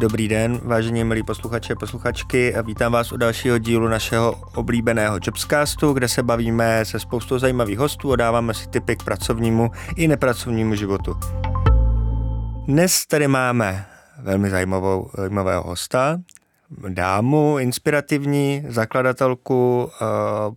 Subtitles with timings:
[0.00, 5.18] Dobrý den, vážení milí posluchači a posluchačky a vítám vás u dalšího dílu našeho oblíbeného
[5.22, 10.08] Jobscastu, kde se bavíme se spoustou zajímavých hostů a dáváme si tipy k pracovnímu i
[10.08, 11.14] nepracovnímu životu.
[12.66, 13.86] Dnes tady máme
[14.22, 16.20] velmi zajímavou, zajímavého hosta,
[16.88, 20.08] dámu, inspirativní zakladatelku uh,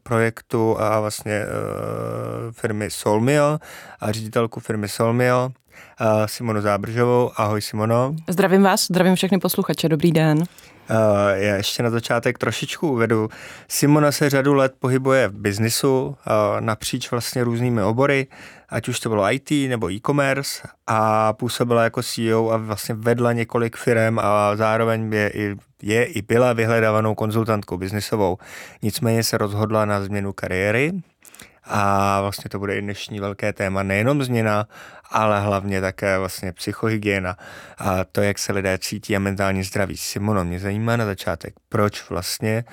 [0.03, 3.59] projektu a vlastně uh, firmy Solmio
[3.99, 5.51] a ředitelku firmy Solmio,
[6.25, 7.31] Simonu Zábržovou.
[7.35, 8.15] Ahoj Simono.
[8.29, 10.43] Zdravím vás, zdravím všechny posluchače, dobrý den.
[10.89, 10.95] Uh,
[11.33, 13.29] já ještě na začátek trošičku uvedu.
[13.67, 16.15] Simona se řadu let pohybuje v biznisu uh,
[16.59, 18.27] napříč vlastně různými obory,
[18.69, 23.77] ať už to bylo IT nebo e-commerce a působila jako CEO a vlastně vedla několik
[23.77, 28.37] firm a zároveň je i, je i byla vyhledávanou konzultantkou biznisovou.
[28.81, 30.91] Nicméně se rozhodla na změnu kariéry
[31.65, 34.67] a vlastně to bude i dnešní velké téma, nejenom změna,
[35.09, 37.37] ale hlavně také vlastně psychohygiena
[37.77, 39.97] a to, jak se lidé cítí a mentální zdraví.
[39.97, 42.63] Simono, mě zajímá na začátek, proč vlastně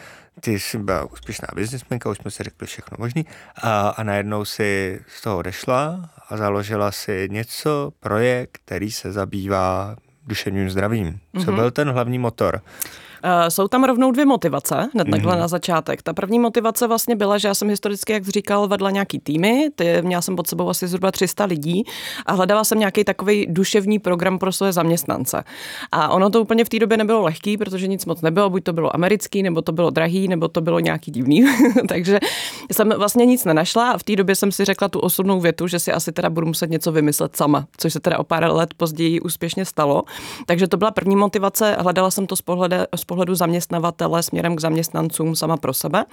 [0.41, 3.27] ty jsi byla úspěšná biznismenka, už jsme si řekli všechno možný
[3.63, 9.97] a, a najednou si z toho odešla a založila si něco, projekt, který se zabývá
[10.27, 11.21] duševním zdravím.
[11.33, 11.55] Co mm-hmm.
[11.55, 12.61] byl ten hlavní motor?
[13.23, 15.11] Eh, jsou tam rovnou dvě motivace, hned mm-hmm.
[15.11, 16.03] takhle na začátek.
[16.03, 20.03] Ta první motivace vlastně byla, že já jsem historicky, jak říkal, vedla nějaký týmy, ty,
[20.03, 21.85] měla jsem pod sebou asi zhruba 300 lidí
[22.27, 25.45] a hledala jsem nějaký takový duševní program pro své zaměstnance.
[25.93, 28.73] A ono to úplně v té době nebylo lehký, protože nic moc nebylo, buď to
[28.73, 31.45] bylo americký, nebo to bylo drahý, nebo to bylo nějaký divný.
[31.89, 32.19] Takže
[32.73, 35.79] jsem vlastně nic nenašla a v té době jsem si řekla tu osobnou větu, že
[35.79, 39.21] si asi teda budu muset něco vymyslet sama, což se teda o pár let později
[39.21, 40.03] úspěšně stalo.
[40.47, 44.61] Takže to byla první motivace, hledala jsem to z pohledu, z pohledu zaměstnavatele směrem k
[44.61, 46.05] zaměstnancům sama pro sebe.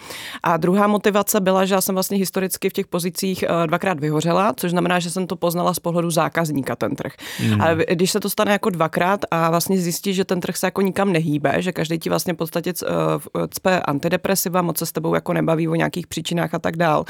[0.44, 4.54] A druhá motivace byla, že já jsem vlastně historicky v těch pozicích eh, dvakrát vyhořela,
[4.58, 7.14] což znamená, že jsem to poznala z pohledu zákazníka ten trh.
[7.45, 7.62] Mm.
[7.62, 10.81] A když se to stane jako dvakrát a vlastně zjistí, že ten trh se jako
[10.81, 15.14] nikam nehýbe, že každý ti vlastně v podstatě eh, cpe antidepresiva, moc se s tebou
[15.14, 17.05] jako nebaví o nějakých příčinách a tak dál.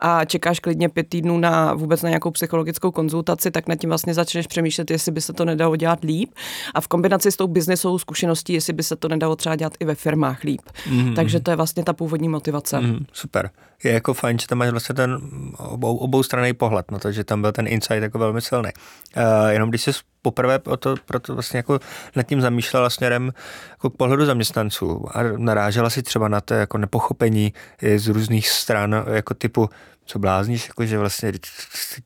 [0.00, 4.14] A čekáš klidně pět týdnů na vůbec na nějakou psychologickou konzultaci, tak nad tím vlastně
[4.14, 6.30] začneš přemýšlet, jestli by se to nedalo dělat líp.
[6.74, 9.84] A v kombinaci s tou biznesovou zkušeností, jestli by se to nedalo třeba dělat i
[9.84, 10.62] ve firmách líp.
[10.90, 11.14] Mm-hmm.
[11.14, 12.80] Takže to je vlastně ta původní motivace.
[12.80, 13.50] Mm, super.
[13.84, 15.18] Je jako fajn, že tam máš vlastně ten
[15.58, 18.70] obou, obou strany pohled, no to, že tam byl ten insight jako velmi silný.
[19.16, 19.90] Uh, jenom když jsi
[20.22, 21.78] poprvé proto, proto vlastně jako
[22.16, 23.32] nad tím zamýšlela směrem
[23.70, 27.52] jako k pohledu zaměstnanců a narážela si třeba na to jako nepochopení
[27.96, 29.70] z různých stran, jako typu
[30.06, 31.32] co blázníš, jako že vlastně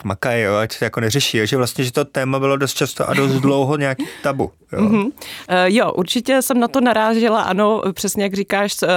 [0.04, 3.10] makají, jo, ať se jako neřeší, jo, že vlastně, že to téma bylo dost často
[3.10, 4.52] a dost dlouho nějaký tabu.
[4.72, 4.80] Jo.
[4.80, 5.04] Mm-hmm.
[5.04, 5.12] Uh,
[5.66, 8.88] jo, určitě jsem na to narážela, ano, přesně jak říkáš, uh,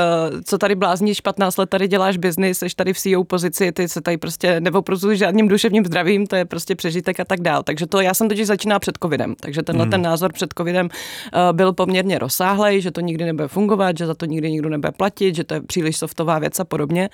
[0.46, 4.02] co tady blázníš, 15 let tady děláš biznis, jsi tady v CEO pozici, ty se
[4.02, 7.64] tady prostě neoprozuješ žádným duševním zdravím, to je prostě přežitek a tak dál.
[7.64, 9.92] Takže to já jsem totiž začíná před covidem, takže tenhle mm.
[9.92, 14.14] ten názor před covidem uh, byl poměrně rozsáhlej, že to nikdy nebude fungovat, že za
[14.14, 17.10] to nikdy nikdo nebude platit, že to je příliš softová věc a podobně.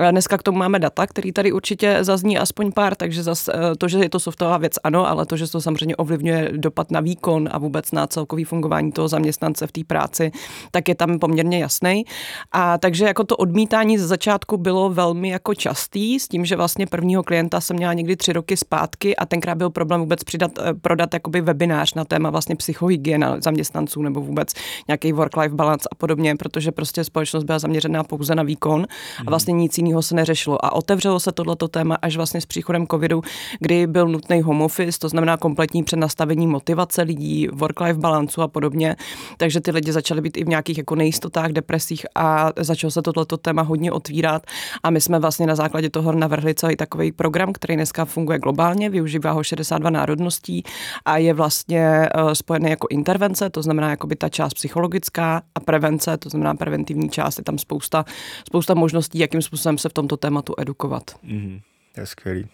[0.00, 3.48] Uh, dneska k tomu máme data, který tady určitě zazní aspoň pár, takže zas,
[3.78, 7.00] to, že je to softová věc, ano, ale to, že to samozřejmě ovlivňuje dopad na
[7.00, 10.30] výkon a vůbec na celkový fungování toho zaměstnance v té práci,
[10.70, 12.04] tak je tam poměrně jasný.
[12.52, 16.86] A takže jako to odmítání ze začátku bylo velmi jako častý, s tím, že vlastně
[16.86, 20.74] prvního klienta jsem měla někdy tři roky zpátky a tenkrát byl problém vůbec přidat, eh,
[20.74, 24.52] prodat jakoby webinář na téma vlastně psychohygiena zaměstnanců nebo vůbec
[24.88, 29.28] nějaký work-life balance a podobně, protože prostě společnost byla zaměřená pouze na výkon a mhm.
[29.28, 30.64] vlastně nic jiného se neřešilo.
[30.64, 33.22] A otevřelo se tohleto téma až vlastně s příchodem covidu,
[33.60, 38.96] kdy byl nutný home office, to znamená kompletní přenastavení motivace lidí, work-life balancu a podobně.
[39.36, 43.36] Takže ty lidi začaly být i v nějakých jako nejistotách, depresích a začalo se tohleto
[43.36, 44.42] téma hodně otvírat.
[44.82, 48.90] A my jsme vlastně na základě toho navrhli celý takový program, který dneska funguje globálně,
[48.90, 50.62] využívá ho 62 národností
[51.04, 55.60] a je vlastně eh, spojený jako intervence, to znamená jako by ta část psychologická a
[55.60, 58.04] prevence, to znamená preventivní část, je tam spousta,
[58.46, 61.02] spousta možností, jakým způsobem se v tomto tématu edukovat.
[61.24, 61.60] Mm-hmm.
[61.94, 62.46] To je skvělý.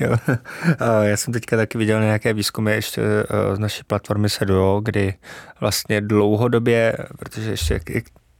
[0.00, 0.16] Jo.
[1.02, 5.14] Já jsem teďka taky viděl nějaké výzkumy ještě eh, z naší platformy Seduo, kdy
[5.60, 7.80] vlastně dlouhodobě, protože ještě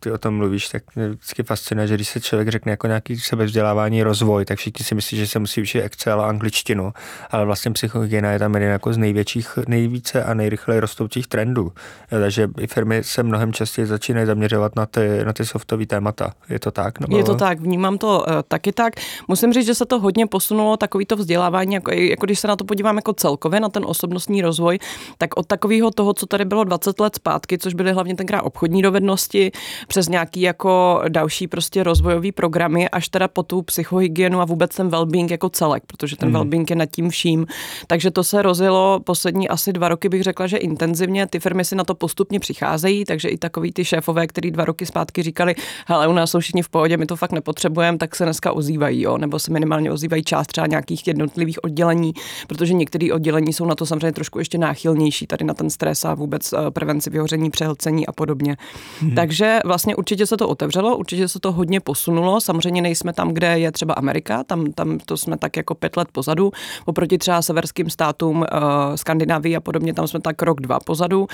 [0.06, 3.20] ty o tom mluvíš, tak mě vždycky fascinuje, že když se člověk řekne jako nějaký
[3.20, 6.92] sebevzdělávání, rozvoj, tak všichni si myslí, že se musí učit Excel a angličtinu,
[7.30, 11.72] ale vlastně psychohygiena je tam jeden jako z největších, nejvíce a nejrychleji rostoucích trendů.
[12.10, 16.32] Takže i firmy se mnohem častěji začínají zaměřovat na ty, na ty softové témata.
[16.48, 17.00] Je to tak?
[17.00, 17.16] Nebo...
[17.16, 18.94] Je to tak, vnímám to uh, taky tak.
[19.28, 22.64] Musím říct, že se to hodně posunulo, takovýto vzdělávání, jako, jako když se na to
[22.64, 24.78] podívám jako celkově, na ten osobnostní rozvoj,
[25.18, 28.82] tak od takového toho, co tady bylo 20 let zpátky, což byly hlavně tenkrát obchodní
[28.82, 29.52] dovednosti,
[29.96, 34.88] přes nějaký jako další prostě rozvojový programy, až teda po tu psychohygienu a vůbec ten
[34.88, 36.34] well-being jako celek, protože ten mm.
[36.34, 37.46] well-being je nad tím vším.
[37.86, 41.26] Takže to se rozjelo poslední asi dva roky, bych řekla, že intenzivně.
[41.26, 44.86] Ty firmy si na to postupně přicházejí, takže i takový ty šéfové, který dva roky
[44.86, 45.54] zpátky říkali,
[45.86, 49.02] hele, u nás jsou všichni v pohodě, my to fakt nepotřebujeme, tak se dneska ozývají,
[49.02, 49.18] jo?
[49.18, 52.12] nebo se minimálně ozývají část třeba nějakých jednotlivých oddělení,
[52.46, 56.14] protože některé oddělení jsou na to samozřejmě trošku ještě náchylnější, tady na ten stres a
[56.14, 58.56] vůbec eh, prevenci vyhoření, přehlcení a podobně.
[59.00, 59.14] Hmm.
[59.14, 62.40] Takže vlastně určitě se to otevřelo, určitě se to hodně posunulo.
[62.40, 66.08] Samozřejmě nejsme tam, kde je třeba Amerika, tam, tam to jsme tak jako pět let
[66.12, 66.52] pozadu.
[66.84, 68.46] Oproti třeba severským státům, uh,
[68.94, 71.26] Skandinávii a podobně, tam jsme tak rok, dva pozadu.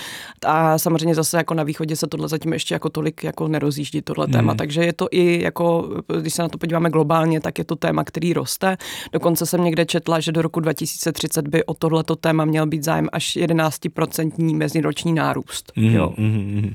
[0.47, 4.25] A samozřejmě zase jako na východě se tohle zatím ještě jako tolik jako nerozjíždí tohle
[4.25, 4.33] hmm.
[4.33, 4.55] téma.
[4.55, 5.89] Takže je to i jako,
[6.21, 8.77] když se na to podíváme globálně, tak je to téma, který roste.
[9.13, 13.09] Dokonce jsem někde četla, že do roku 2030 by o tohleto téma měl být zájem
[13.13, 15.73] až 11% meziroční nárůst.
[15.77, 16.13] Mm, jo.
[16.17, 16.73] Mm, mm.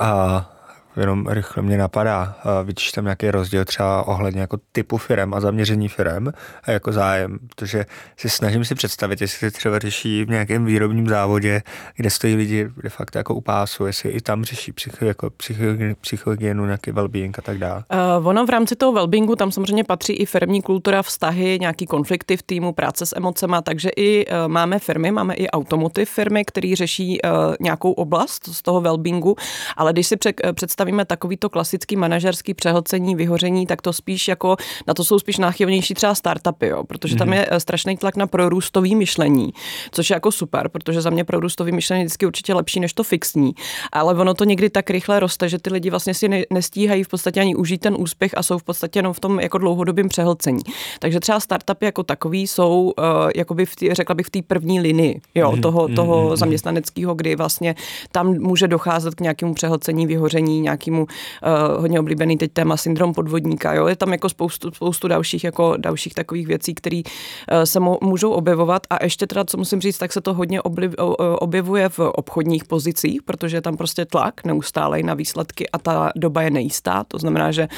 [0.00, 0.57] A
[1.00, 5.88] jenom rychle mě napadá, vidíš tam nějaký rozdíl třeba ohledně jako typu firm a zaměření
[5.88, 6.28] firm
[6.62, 7.86] a jako zájem, protože
[8.16, 11.62] si snažím si představit, jestli se třeba řeší v nějakém výrobním závodě,
[11.96, 15.30] kde stojí lidi de facto jako u pásu, jestli i tam řeší psycho, jako
[16.00, 17.84] psychohygienu, nějaký well-being a tak dále.
[18.18, 22.36] Uh, ono v rámci toho well-beingu tam samozřejmě patří i firmní kultura, vztahy, nějaký konflikty
[22.36, 26.74] v týmu, práce s emocema, takže i uh, máme firmy, máme i automotiv firmy, který
[26.74, 27.30] řeší uh,
[27.60, 29.34] nějakou oblast z toho well-beingu,
[29.76, 34.56] ale když si pře- představíme představíme takovýto klasický manažerský přehlcení, vyhoření, tak to spíš jako,
[34.86, 37.36] na to jsou spíš náchylnější třeba startupy, jo, protože tam mhm.
[37.36, 39.52] je eh, strašný tlak na prorůstový myšlení,
[39.90, 43.04] což je jako super, protože za mě prorůstový myšlení je vždycky určitě lepší než to
[43.04, 43.52] fixní,
[43.92, 47.08] ale ono to někdy tak rychle roste, že ty lidi vlastně si ne, nestíhají v
[47.08, 50.62] podstatě ani užít ten úspěch a jsou v podstatě jenom v tom jako dlouhodobém přehlcení.
[50.98, 53.04] Takže třeba startupy jako takový jsou, uh,
[53.36, 55.60] jakoby v tý, řekla bych v té první linii jo, mm-hmm.
[55.60, 56.36] toho, toho mm-hmm.
[56.36, 57.74] zaměstnaneckého, kdy vlastně
[58.12, 63.74] tam může docházet k nějakému přehlcení, vyhoření, nějakému uh, hodně oblíbený teď téma syndrom podvodníka.
[63.74, 63.86] Jo?
[63.86, 68.30] Je tam jako spoustu, spoustu dalších, jako dalších takových věcí, které uh, se mo, můžou
[68.30, 68.82] objevovat.
[68.90, 72.64] A ještě teda, co musím říct, tak se to hodně obliv, uh, objevuje v obchodních
[72.64, 77.04] pozicích, protože je tam prostě tlak neustálej na výsledky a ta doba je nejistá.
[77.08, 77.68] To znamená, že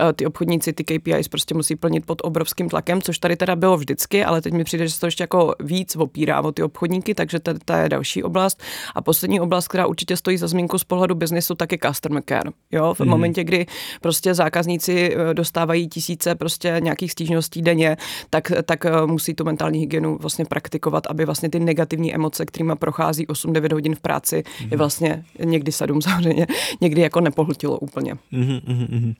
[0.00, 3.76] uh, ty obchodníci ty KPIs prostě musí plnit pod obrovským tlakem, což tady teda bylo
[3.76, 7.14] vždycky, ale teď mi přijde, že se to ještě jako víc opírá o ty obchodníky,
[7.14, 8.62] takže to je další oblast.
[8.94, 12.37] A poslední oblast, která určitě stojí za zmínku z pohledu biznesu, tak je customer care.
[12.72, 13.08] Jo, v mm.
[13.08, 13.66] momentě, kdy
[14.00, 17.96] prostě zákazníci eh, dostávají tisíce prostě nějakých stížností denně,
[18.30, 22.72] tak, tak eh, musí tu mentální hygienu vlastně praktikovat, aby vlastně ty negativní emoce, kterými
[22.76, 24.64] prochází 8-9 hodin v práci, mm.
[24.64, 24.78] je mhm.
[24.78, 26.46] vlastně někdy 7 samozřejmě,
[26.80, 28.14] někdy jako nepohltilo úplně.
[28.32, 29.14] Mm, mm,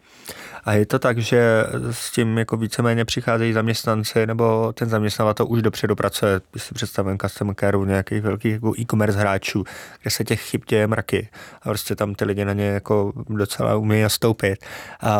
[0.68, 5.62] A je to tak, že s tím jako víceméně přicházejí zaměstnanci, nebo ten zaměstnavatel už
[5.62, 9.64] dopředu pracuje, když si představím customer care nějakých velkých jako e-commerce hráčů,
[10.02, 11.28] kde se těch chyb děje mraky.
[11.62, 14.64] A prostě tam ty lidi na ně jako docela umí nastoupit,
[15.00, 15.14] a,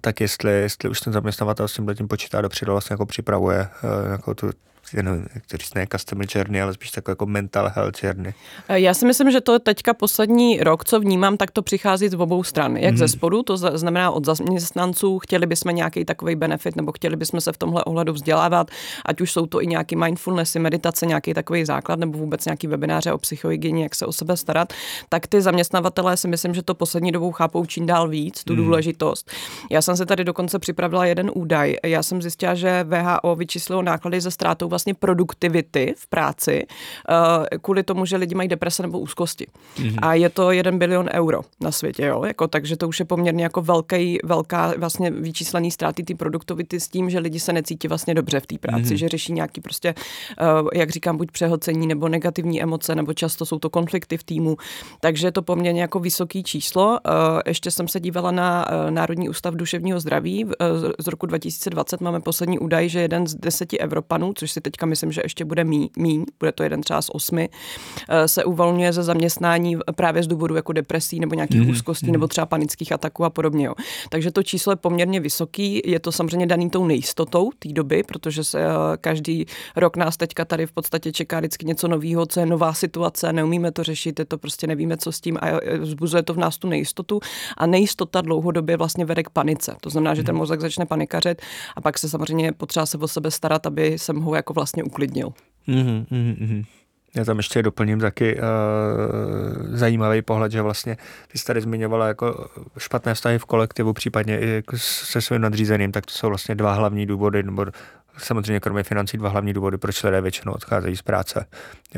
[0.00, 3.68] tak jestli, jestli už ten zaměstnavatel s tím počítá dopředu, vlastně jako připravuje
[4.10, 4.50] jako tu
[4.92, 8.34] jenom, říct, ne customer journey, ale spíš takový jako mental health journey.
[8.68, 12.14] Eh, já si myslím, že to teďka poslední rok, co vnímám, tak to přichází z
[12.14, 12.76] obou stran.
[12.76, 12.98] Jak mm.
[12.98, 17.52] ze spodu, to znamená od zaměstnanců, chtěli bychom nějaký takový benefit, nebo chtěli bychom se
[17.52, 18.70] v tomhle ohledu vzdělávat,
[19.04, 23.12] ať už jsou to i nějaký mindfulnessy, meditace, nějaký takový základ, nebo vůbec nějaký webináře
[23.12, 24.72] o psychohygieně, jak se o sebe starat,
[25.08, 28.64] tak ty zaměstnavatelé si myslím, že to poslední dobou chápou čím dál víc, tu mm.
[28.64, 29.30] důležitost.
[29.70, 31.76] Já jsem se tady dokonce připravila jeden údaj.
[31.84, 36.66] Já jsem zjistila, že VHO vyčíslilo náklady ze ztrátou vlastně produktivity v práci
[37.10, 39.46] uh, kvůli tomu, že lidi mají deprese nebo úzkosti.
[39.76, 39.98] Mm-hmm.
[40.02, 42.24] A je to jeden bilion euro na světě, jo?
[42.24, 46.88] Jako, takže to už je poměrně jako velký, velká vlastně vyčíslený ztráty té produktivity s
[46.88, 48.94] tím, že lidi se necítí vlastně dobře v té práci, mm-hmm.
[48.94, 49.94] že řeší nějaký prostě,
[50.40, 54.56] uh, jak říkám, buď přehlcení nebo negativní emoce, nebo často jsou to konflikty v týmu.
[55.00, 56.86] Takže je to poměrně jako vysoký číslo.
[56.88, 60.46] Uh, ještě jsem se dívala na Národní ústav duševního zdraví.
[60.98, 65.12] Z roku 2020 máme poslední údaj, že jeden z deseti Evropanů, což si teďka myslím,
[65.12, 67.48] že ještě bude mí, míň, bude to jeden třeba z osmi,
[68.08, 71.70] eh, se uvolňuje ze zaměstnání právě z důvodu jako depresí nebo nějakých mm-hmm.
[71.70, 72.12] úzkostí mm-hmm.
[72.12, 73.66] nebo třeba panických ataků a podobně.
[73.66, 73.74] Jo.
[74.08, 78.44] Takže to číslo je poměrně vysoký, je to samozřejmě daný tou nejistotou té doby, protože
[78.44, 78.68] se eh,
[79.00, 79.46] každý
[79.76, 83.72] rok nás teďka tady v podstatě čeká vždycky něco nového, co je nová situace, neumíme
[83.72, 86.58] to řešit, je to prostě nevíme, co s tím a eh, vzbuzuje to v nás
[86.58, 87.20] tu nejistotu
[87.56, 89.76] a nejistota dlouhodobě vlastně vede k panice.
[89.80, 90.38] To znamená, že ten mhm.
[90.38, 91.42] mozek začne panikařit
[91.76, 95.28] a pak se samozřejmě potřeba se o sebe starat, aby se mohl jako vlastně uklidnil.
[95.68, 96.64] Mm-hmm, mm-hmm.
[97.14, 98.42] Já tam ještě doplním taky uh,
[99.76, 100.96] zajímavý pohled, že vlastně
[101.28, 102.48] ty jsi tady zmiňovala jako
[102.78, 106.72] špatné vztahy v kolektivu, případně i jako se svým nadřízeným, tak to jsou vlastně dva
[106.72, 107.66] hlavní důvody, nebo
[108.18, 111.46] samozřejmě kromě financí dva hlavní důvody, proč lidé většinou odcházejí z práce.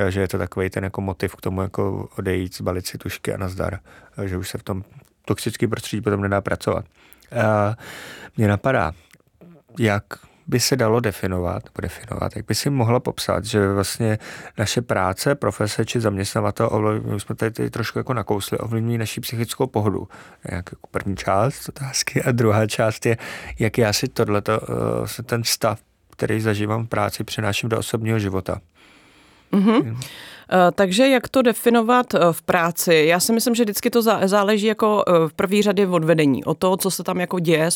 [0.08, 3.36] Že je to takový ten jako motiv k tomu jako odejít, zbalit si tušky a
[3.36, 3.78] nazdar.
[4.24, 4.84] Že už se v tom
[5.24, 6.84] toxický prostředí potom nedá pracovat.
[7.32, 7.74] Uh,
[8.36, 8.92] mě napadá,
[9.78, 10.04] jak
[10.46, 14.18] by se dalo definovat, nebo definovat, jak by si mohla popsat, že vlastně
[14.58, 19.66] naše práce, profese či zaměstnavatel, my jsme tady, tady trošku jako nakousli, ovlivní naši psychickou
[19.66, 20.08] pohodu.
[20.44, 23.16] Jak jako první část otázky a druhá část je,
[23.58, 25.80] jak já si tohleto, uh, ten stav,
[26.10, 28.60] který zažívám v práci, přenáším do osobního života.
[29.52, 30.00] Mm-hmm.
[30.52, 33.04] Eh, takže jak to definovat eh, v práci?
[33.08, 36.54] Já si myslím, že vždycky to záleží jako eh, v první řadě od vedení, o
[36.54, 37.70] to, co se tam jako děje,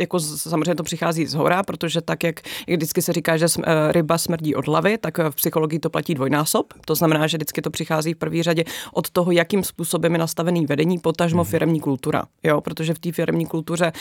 [0.00, 3.46] jako samozřejmě to přichází z hora, protože tak, jak, jak vždycky se říká, že
[3.90, 6.66] ryba smrdí od hlavy, tak v psychologii to platí dvojnásob.
[6.84, 10.66] To znamená, že vždycky to přichází v první řadě od toho, jakým způsobem je nastavený
[10.66, 11.50] vedení, potažmo mm-hmm.
[11.50, 12.24] firmní kultura.
[12.42, 13.92] Jo, protože v té firmní kultuře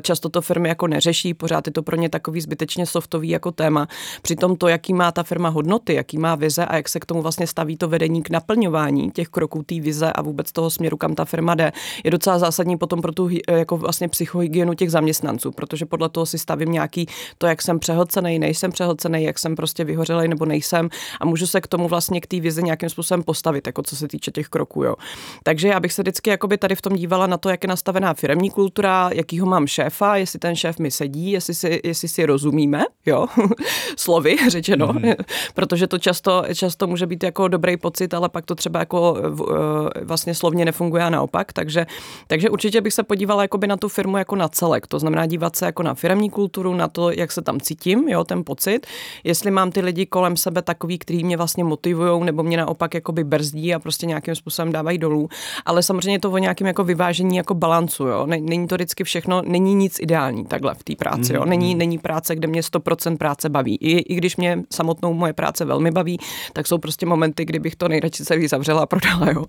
[0.00, 3.88] často to firmy jako neřeší, pořád je to pro ně takový zbytečně softový jako téma.
[4.22, 7.22] Přitom to, jaký má ta firma hodnoty, jaký má vize a jak se k tomu
[7.22, 11.14] vlastně staví to vedení k naplňování těch kroků té vize a vůbec toho směru, kam
[11.14, 11.72] ta firma jde,
[12.04, 16.38] je docela zásadní potom pro tu jako vlastně psychohygienu těch zaměstnanců, protože podle toho si
[16.38, 17.06] stavím nějaký
[17.38, 20.88] to, jak jsem přehlcený, nejsem přehlcený, jak jsem prostě vyhořelej nebo nejsem
[21.20, 24.08] a můžu se k tomu vlastně k té vizi nějakým způsobem postavit, jako co se
[24.08, 24.84] týče těch kroků.
[24.84, 24.94] Jo.
[25.42, 28.14] Takže já bych se vždycky jakoby tady v tom dívala na to, jak je nastavená
[28.14, 32.84] firmní kultura, jakýho mám šéfa, jestli ten šéf mi sedí, jestli si, jestli si rozumíme,
[33.06, 33.26] jo,
[33.96, 35.16] slovy řečeno, mm-hmm.
[35.54, 40.04] protože to často, často může být jako dobrý pocit, ale pak to třeba jako eh,
[40.04, 41.86] vlastně slovně nefunguje a naopak, takže,
[42.26, 45.56] takže určitě bych se podívala jakoby na tu firmu jako na celek, to znamená dívat
[45.56, 48.86] se jako na firmní kulturu, na to, jak se tam cítím, jo, ten pocit,
[49.24, 53.24] jestli mám ty lidi kolem sebe takový, kteří mě vlastně motivují, nebo mě naopak jakoby
[53.24, 55.28] brzdí a prostě nějakým způsobem dávají dolů,
[55.66, 59.74] ale samozřejmě to o nějakém jako vyvážení jako balancu, jo, není to vždycky všechno, není
[59.74, 61.78] nic ideální takhle v té práci, jo, není, mhm.
[61.78, 65.90] není práce, kde mě 100% práce baví, I, i když mě samotnou moje práce velmi
[65.90, 66.18] baví,
[66.52, 69.30] tak jsou prostě momenty, kdybych to nejradši celý zavřela a prodala.
[69.30, 69.44] Jo.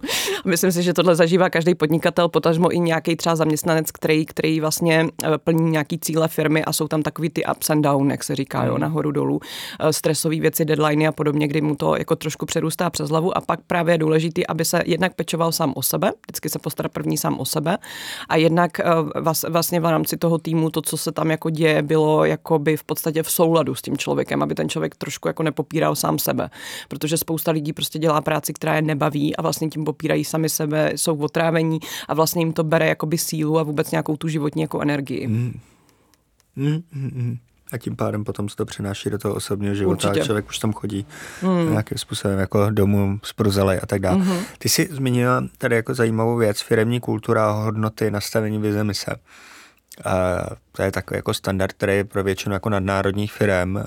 [0.46, 4.60] A myslím si, že tohle zažívá každý podnikatel, potažmo i nějaký třeba zaměstnanec, který, který
[4.60, 8.24] vlastně eh, plní nějaký cíle firmy a jsou tam takový ty ups and down, jak
[8.24, 8.82] se říká, jo, hmm.
[8.82, 9.40] nahoru dolů,
[9.80, 13.42] eh, stresové věci, deadliny a podobně, kdy mu to jako trošku přerůstá přes hlavu a
[13.42, 17.18] pak právě je důležitý, aby se jednak pečoval sám o sebe, vždycky se postará první
[17.18, 17.78] sám o sebe
[18.30, 18.84] a jednak eh,
[19.50, 22.84] vlastně v rámci toho týmu to, co se tam jako děje, bylo jako by v
[22.84, 26.50] podstatě v souladu s tím člověkem, aby ten člověk trošku jako nepopíral sám sebe,
[26.88, 30.92] protože spousta lidí prostě dělá práci, která je nebaví a vlastně tím popírají sami sebe,
[30.96, 34.82] jsou otrávení a vlastně jim to bere jakoby sílu a vůbec nějakou tu životní jako
[34.82, 35.28] energii.
[35.28, 35.60] Mm.
[36.56, 37.38] Mm, mm, mm.
[37.72, 40.26] A tím pádem potom se to přenáší do toho osobního života Určitě.
[40.26, 41.06] člověk už tam chodí
[41.44, 41.72] mm.
[41.72, 44.18] nějakým způsobem jako domů z a tak dále.
[44.18, 44.40] Mm-hmm.
[44.58, 49.16] Ty jsi zmínila tady jako zajímavou věc, firemní kultura, hodnoty, nastavení vize mise.
[50.06, 50.40] A
[50.72, 53.78] to je takový jako standard, který je pro většinu jako nadnárodních firm,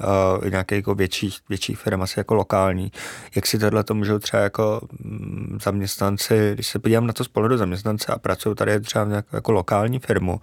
[0.50, 2.92] nějakých jako větších, větších firm asi jako lokální.
[3.36, 7.28] Jak si tohle to můžou třeba jako mm, zaměstnanci, když se podívám na to z
[7.28, 10.40] pohledu zaměstnance a pracují tady třeba v nějakou jako lokální firmu,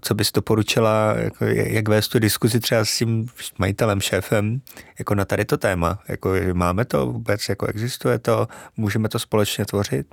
[0.00, 3.26] co bys doporučila, jako, jak vést tu diskuzi třeba s tím
[3.58, 4.60] majitelem, šéfem,
[4.98, 9.64] jako na tady to téma, jako máme to vůbec, jako existuje to, můžeme to společně
[9.64, 10.06] tvořit?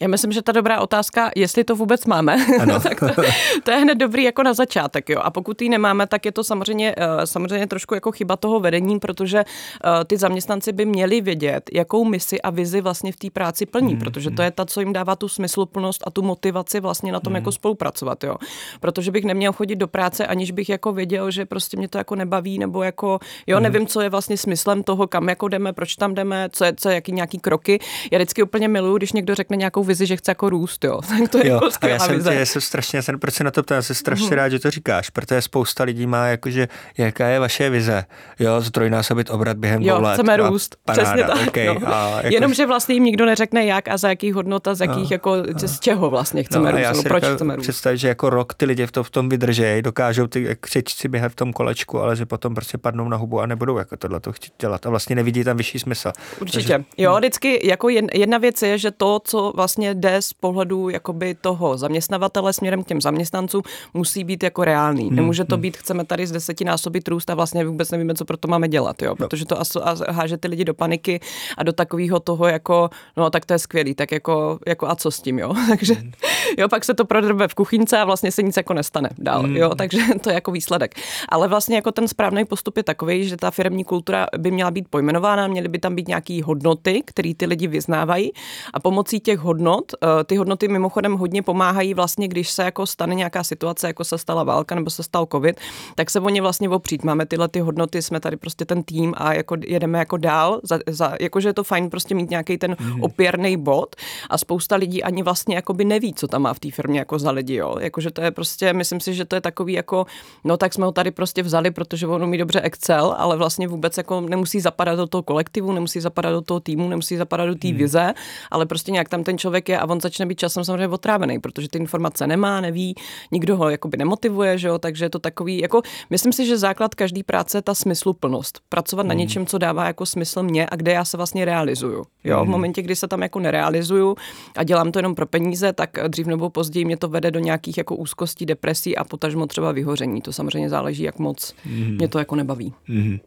[0.00, 2.80] Já myslím, že ta dobrá otázka, jestli to vůbec máme, ano.
[2.82, 3.22] tak to,
[3.62, 5.08] to je hned dobrý jako na začátek.
[5.08, 5.20] Jo.
[5.22, 9.00] A pokud ji nemáme, tak je to samozřejmě, eh, samozřejmě trošku jako chyba toho vedení,
[9.00, 13.66] protože eh, ty zaměstnanci by měli vědět, jakou misi a vizi vlastně v té práci
[13.66, 17.12] plní, mm, protože to je ta, co jim dává tu smysluplnost a tu motivaci vlastně
[17.12, 17.36] na tom mm.
[17.36, 18.24] jako spolupracovat.
[18.24, 18.36] Jo.
[18.80, 22.14] Protože bych neměl chodit do práce, aniž bych jako věděl, že prostě mě to jako
[22.16, 23.62] nebaví, nebo jako, jo, mm.
[23.62, 26.88] nevím, co je vlastně smyslem toho, kam jako jdeme, proč tam jdeme, co je, co
[26.88, 27.80] je jaký nějaký kroky.
[28.10, 31.00] Já vždycky úplně miluju, když někdo řekne nějakou vizi, že chce jako růst, jo.
[31.08, 32.34] Tak to je jo, jako a já jsem, vize.
[32.34, 34.32] já jsem strašně, jsem, proč se na to ptám, jsem strašně mm.
[34.32, 36.68] rád, že to říkáš, protože spousta lidí má jakože,
[36.98, 38.04] jaká je vaše vize,
[38.38, 40.14] jo, ztrojnásobit obrat během jo, dvou let.
[40.14, 41.48] chceme růst, paráda, přesně tak.
[41.48, 41.94] Okay, no.
[41.94, 42.34] a jako...
[42.34, 45.14] Jenom, že vlastně jim nikdo neřekne jak a za jaký hodnot a z jakých, no,
[45.14, 45.68] jako, no.
[45.68, 47.62] z čeho vlastně chceme no, růst, no, proč chceme růst.
[47.62, 51.32] Představit, že jako rok ty lidi v tom, v tom vydržejí, dokážou ty křičci běhat
[51.32, 54.32] v tom kolečku, ale že potom prostě padnou na hubu a nebudou jako tohle to
[54.32, 56.12] chtít dělat a vlastně nevidí tam vyšší smysl.
[56.40, 56.58] Určitě.
[56.58, 61.34] Takže, jo, vždycky jako jedna věc je, že to, co vlastně jde z pohledu jakoby
[61.34, 63.62] toho zaměstnavatele směrem k těm zaměstnancům
[63.94, 65.06] musí být jako reálný.
[65.06, 65.62] Hmm, Nemůže to hmm.
[65.62, 69.02] být, chceme tady z desetinásobit růst a vlastně vůbec nevíme, co pro to máme dělat,
[69.02, 69.10] jo?
[69.10, 69.16] No.
[69.16, 71.20] protože to aso, a háže ty lidi do paniky
[71.58, 75.10] a do takového toho jako, no tak to je skvělý, tak jako, jako a co
[75.10, 75.54] s tím, jo?
[75.68, 76.12] Takže, hmm.
[76.58, 79.56] jo, pak se to prodrbe v kuchyňce a vlastně se nic jako nestane dál, mm.
[79.56, 80.94] jo, takže to je jako výsledek.
[81.28, 84.88] Ale vlastně jako ten správný postup je takový, že ta firmní kultura by měla být
[84.90, 88.32] pojmenována, měly by tam být nějaké hodnoty, které ty lidi vyznávají
[88.74, 93.14] a pomocí těch hodnot, eh, ty hodnoty mimochodem hodně pomáhají vlastně, když se jako stane
[93.14, 95.60] nějaká situace, jako se stala válka nebo se stal covid,
[95.94, 97.04] tak se o ně vlastně opřít.
[97.04, 100.78] Máme tyhle ty hodnoty, jsme tady prostě ten tým a jako jedeme jako dál, za,
[100.86, 103.02] za, jakože je to fajn prostě mít nějaký ten mm.
[103.02, 103.96] opěrný bod
[104.30, 107.30] a spousta lidí ani vlastně jakoby neví, co tam má v té firmě jako za
[107.30, 107.76] lidi, jo.
[107.80, 110.06] Jakože to je prostě, myslím si, že to je takový jako,
[110.44, 113.96] no tak jsme ho tady prostě vzali, protože on umí dobře Excel, ale vlastně vůbec
[113.96, 117.68] jako nemusí zapadat do toho kolektivu, nemusí zapadat do toho týmu, nemusí zapadat do té
[117.68, 117.76] hmm.
[117.76, 118.14] vize,
[118.50, 121.68] ale prostě nějak tam ten člověk je a on začne být časem samozřejmě otrávený, protože
[121.68, 122.94] ty informace nemá, neví,
[123.32, 126.94] nikdo ho jakoby nemotivuje, že jo, takže je to takový, jako myslím si, že základ
[126.94, 128.60] každý práce je ta smysluplnost.
[128.68, 129.08] Pracovat hmm.
[129.08, 132.04] na něčem, co dává jako smysl mě a kde já se vlastně realizuju.
[132.24, 132.46] Jo, hmm.
[132.46, 134.16] v momentě, kdy se tam jako nerealizuju
[134.56, 137.78] a dělám to jenom pro peníze, tak dřív nebo později mě to vede do nějakých
[137.78, 140.22] jako úzkostí, depresí a potažmo třeba vyhoření.
[140.22, 141.94] To samozřejmě záleží, jak moc mm.
[141.96, 142.74] mě to jako nebaví.
[142.88, 143.18] Mm.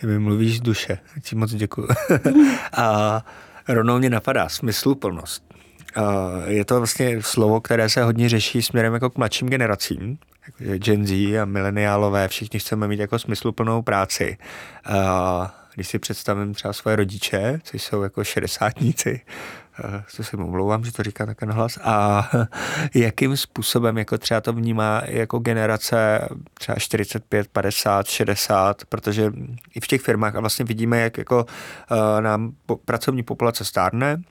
[0.00, 1.88] Ty mi mluvíš z duše, ti moc děkuji.
[2.76, 3.24] a
[3.68, 5.51] rovnou mě napadá smysluplnost.
[6.46, 11.06] Je to vlastně slovo, které se hodně řeší směrem jako k mladším generacím, jako Gen
[11.06, 14.38] Z a mileniálové, všichni chceme mít jako smysluplnou práci.
[15.74, 19.20] Když si představím třeba svoje rodiče, což jsou jako šedesátníci,
[20.16, 22.30] to se mu omlouvám, že to říká také nahlas, a
[22.94, 29.32] jakým způsobem jako třeba to vnímá jako generace třeba 45, 50, 60, protože
[29.74, 31.46] i v těch firmách a vlastně vidíme, jak jako
[32.20, 32.52] nám
[32.84, 34.22] pracovní populace stárne,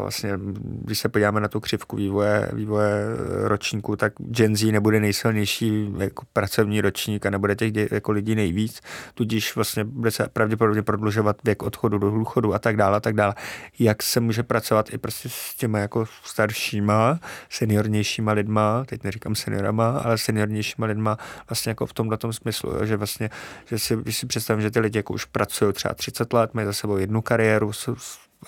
[0.00, 0.32] vlastně,
[0.64, 3.04] když se podíváme na tu křivku vývoje, vývoje
[3.42, 8.80] ročníku, tak Gen Z nebude nejsilnější jako pracovní ročník a nebude těch jako lidí nejvíc,
[9.14, 13.14] tudíž vlastně bude se pravděpodobně prodlužovat věk odchodu do důchodu a tak dále a tak
[13.14, 13.34] dále.
[13.78, 17.20] Jak se může pracovat i prostě s těma jako staršíma,
[17.50, 21.18] seniornějšíma lidma, teď neříkám seniorama, ale seniornějšíma lidma
[21.48, 23.30] vlastně jako v tomhle smyslu, že vlastně,
[23.66, 26.66] že si, když si představím, že ty lidi jako už pracují třeba 30 let, mají
[26.66, 27.96] za sebou jednu kariéru, jsou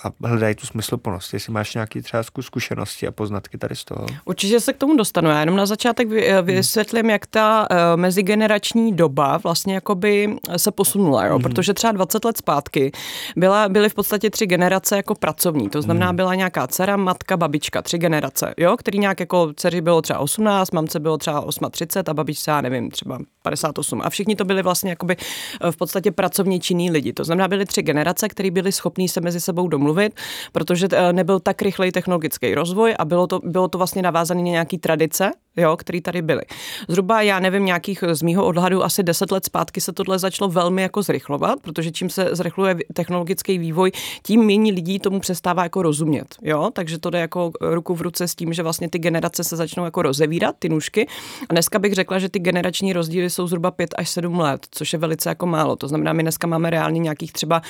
[0.05, 1.35] a hledají tu smysluplnost.
[1.35, 4.07] Jestli máš nějaké třeba zkušenosti a poznatky tady z toho.
[4.25, 5.31] Určitě se k tomu dostanu.
[5.31, 11.27] Já jenom na začátek eh, vysvětlím, jak ta uh, mezigenerační doba vlastně jakoby se posunula,
[11.27, 11.39] jo?
[11.39, 11.43] Mm.
[11.43, 12.93] protože třeba 20 let zpátky
[13.37, 15.71] byla, byly v podstatě tři generace jako pracovní.
[15.71, 16.17] To znamená, mm.
[16.17, 18.77] byla nějaká dcera, matka, babička, tři generace, jo?
[18.77, 22.91] který nějak jako dceři bylo třeba 18, mamce bylo třeba 38 a babičce, já nevím,
[22.91, 24.01] třeba 58.
[24.05, 27.13] A všichni to byli vlastně jakoby eh, v podstatě pracovně činní lidi.
[27.13, 30.13] To znamená, byly tři generace, které byly schopní se mezi sebou domluvit mluvit,
[30.53, 34.59] protože eh, nebyl tak rychlej technologický rozvoj a bylo to, bylo to vlastně navázané na
[34.59, 36.43] nějaký tradice, jo, který tady byly.
[36.89, 40.83] Zhruba, já nevím, nějakých z mýho odhadu asi 10 let zpátky se tohle začalo velmi
[40.83, 43.93] jako zrychlovat, protože čím se zrychluje technologický vývoj,
[44.23, 46.35] tím méně lidí tomu přestává jako rozumět.
[46.43, 46.71] Jo?
[46.73, 49.85] Takže to jde jako ruku v ruce s tím, že vlastně ty generace se začnou
[49.85, 51.07] jako rozevírat, ty nůžky.
[51.49, 54.93] A dneska bych řekla, že ty generační rozdíly jsou zhruba 5 až 7 let, což
[54.93, 55.77] je velice jako málo.
[55.77, 57.63] To znamená, my dneska máme reálně nějakých třeba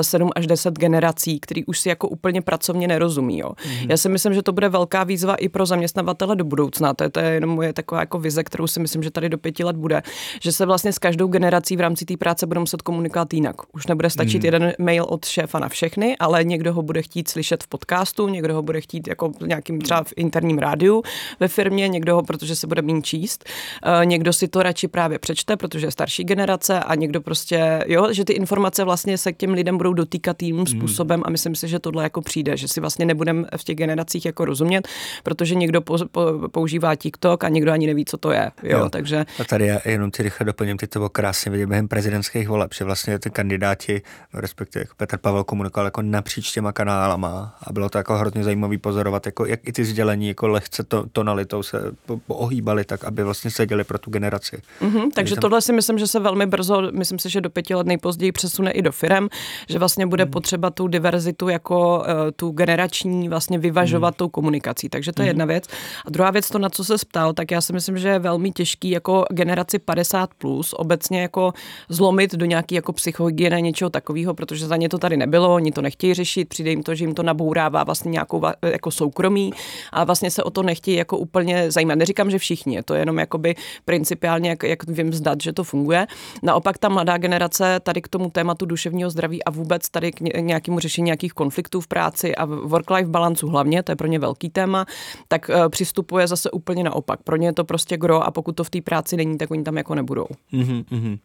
[0.00, 3.38] 7 eh, až 10 generací, který už si jako úplně pracovně nerozumí.
[3.38, 3.48] Jo?
[3.48, 3.86] Mm-hmm.
[3.90, 6.94] Já si myslím, že to bude velká výzva i pro zaměstnavatele do budoucna.
[6.94, 9.38] To je, to je jenom moje taková jako vize, kterou si myslím, že tady do
[9.38, 10.02] pěti let bude,
[10.40, 13.56] že se vlastně s každou generací v rámci té práce budou muset komunikovat jinak.
[13.72, 14.44] Už nebude stačit mm.
[14.44, 18.54] jeden mail od šéfa na všechny, ale někdo ho bude chtít slyšet v podcastu, někdo
[18.54, 21.02] ho bude chtít jako nějakým třeba v interním rádiu
[21.40, 23.44] ve firmě, někdo ho, protože se bude méně číst,
[23.86, 28.12] uh, někdo si to radši právě přečte, protože je starší generace a někdo prostě, jo,
[28.12, 30.66] že ty informace vlastně se k těm lidem budou dotýkat jiným mm.
[30.66, 34.24] způsobem a myslím si, že tohle jako přijde, že si vlastně nebudeme v těch generacích
[34.24, 34.88] jako rozumět,
[35.22, 38.50] protože někdo po, po, používá TikTok a někdo ani neví, co to je.
[38.62, 38.88] Jo, jo.
[38.88, 39.24] Takže...
[39.40, 42.74] A tady já jenom ti rychle doplním, ty to bylo krásně vidět během prezidentských voleb,
[42.74, 44.02] že vlastně ty kandidáti,
[44.34, 48.78] respektive jako Petr Pavel komunikoval jako napříč těma kanálama a bylo to jako hrozně zajímavý
[48.78, 51.92] pozorovat, jako jak i ty sdělení jako lehce to, tonalitou se
[52.28, 54.56] ohýbali tak, aby vlastně seděli pro tu generaci.
[54.56, 55.40] Mm-hmm, takže, takže tam...
[55.40, 58.70] tohle si myslím, že se velmi brzo, myslím si, že do pěti let nejpozději přesune
[58.70, 59.28] i do firem,
[59.68, 60.30] že vlastně bude mm.
[60.30, 62.04] potřeba tu diverzitu jako uh,
[62.36, 64.16] tu generační vlastně vyvažovat mm.
[64.16, 64.88] tou komunikací.
[64.88, 65.28] Takže to je mm.
[65.28, 65.64] jedna věc.
[66.06, 68.50] A druhá věc, to, na co se ptal, tak já si myslím, že je velmi
[68.50, 71.52] těžký jako generaci 50 plus obecně jako
[71.88, 75.82] zlomit do nějaký jako psychohygieny něčeho takového, protože za ně to tady nebylo, oni to
[75.82, 79.52] nechtějí řešit, přijde jim to, že jim to nabourává vlastně nějakou jako soukromí
[79.92, 81.94] a vlastně se o to nechtějí jako úplně zajímat.
[81.94, 86.06] Neříkám, že všichni, to je jenom jakoby principiálně, jak, jak vím zdat, že to funguje.
[86.42, 90.78] Naopak ta mladá generace tady k tomu tématu duševního zdraví a vůbec tady k nějakému
[90.78, 94.86] řešení nějakých konfliktů v práci a work-life balancu hlavně, to je pro ně velký téma,
[95.28, 97.22] tak uh, přistupuje zase úplně na naopak.
[97.22, 99.62] Pro ně je to prostě gro a pokud to v té práci není, tak oni
[99.62, 100.26] tam jako nebudou.
[100.52, 101.18] Mm-hmm.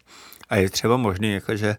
[0.50, 1.76] A je třeba možný, jakože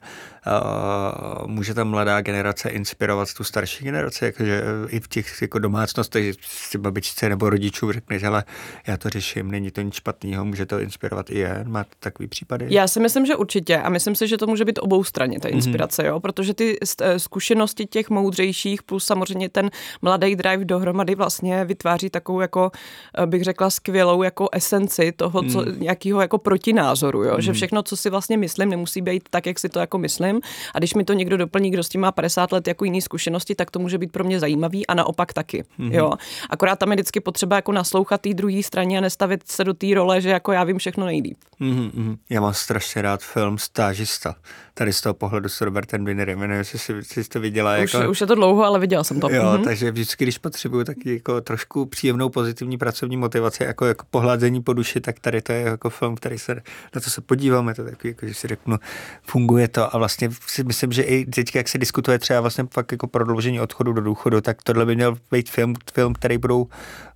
[0.46, 6.24] uh, může ta mladá generace inspirovat tu starší generaci, jakože i v těch jako domácnostech,
[6.24, 8.44] že si babičce nebo rodičů řekneš, ale
[8.86, 12.66] já to řeším, není to nic špatného, může to inspirovat i je, má takový případy?
[12.70, 15.48] Já si myslím, že určitě a myslím si, že to může být obou straně, ta
[15.48, 15.56] mhm.
[15.56, 16.06] inspirace, mm-hmm.
[16.06, 19.70] jo, protože ty eh, zkušenosti těch moudřejších plus samozřejmě ten
[20.02, 22.70] mladý drive dohromady vlastně vytváří takovou jako,
[23.18, 25.80] eh, bych řekla, skvělou jako esenci toho, co, mm.
[25.80, 27.40] nějakého jako protinázoru, jo, mm.
[27.40, 27.56] že mhm.
[27.56, 30.40] všechno, co si vlastně myslí, myslím, nemusí být tak, jak si to jako myslím.
[30.74, 33.54] A když mi to někdo doplní, kdo s tím má 50 let jako jiný zkušenosti,
[33.54, 35.64] tak to může být pro mě zajímavý a naopak taky.
[35.78, 35.94] Mm-hmm.
[35.94, 36.12] Jo.
[36.50, 39.86] Akorát tam je vždycky potřeba jako naslouchat té druhé straně a nestavit se do té
[39.94, 41.38] role, že jako já vím všechno nejlíp.
[41.60, 42.16] Mm-hmm.
[42.30, 44.34] Já mám strašně rád film Stážista.
[44.74, 47.78] Tady z toho pohledu s Robertem Winnerem, nevím, jestli si, si to viděla.
[47.84, 48.10] Už, jako...
[48.10, 49.30] už je to dlouho, ale viděla jsem to.
[49.30, 49.64] Jo, mm-hmm.
[49.64, 54.72] takže vždycky, když potřebuju taky jako trošku příjemnou pozitivní pracovní motivaci, jako, jako pohladení po
[54.72, 56.54] duši, tak tady to je jako film, který se,
[56.94, 58.76] na to se podíváme, to takový, jako, že si řeknu,
[59.22, 62.92] funguje to a vlastně si myslím, že i teď, jak se diskutuje třeba vlastně fakt
[62.92, 66.66] jako prodloužení odchodu do důchodu, tak tohle by měl být film, film který budou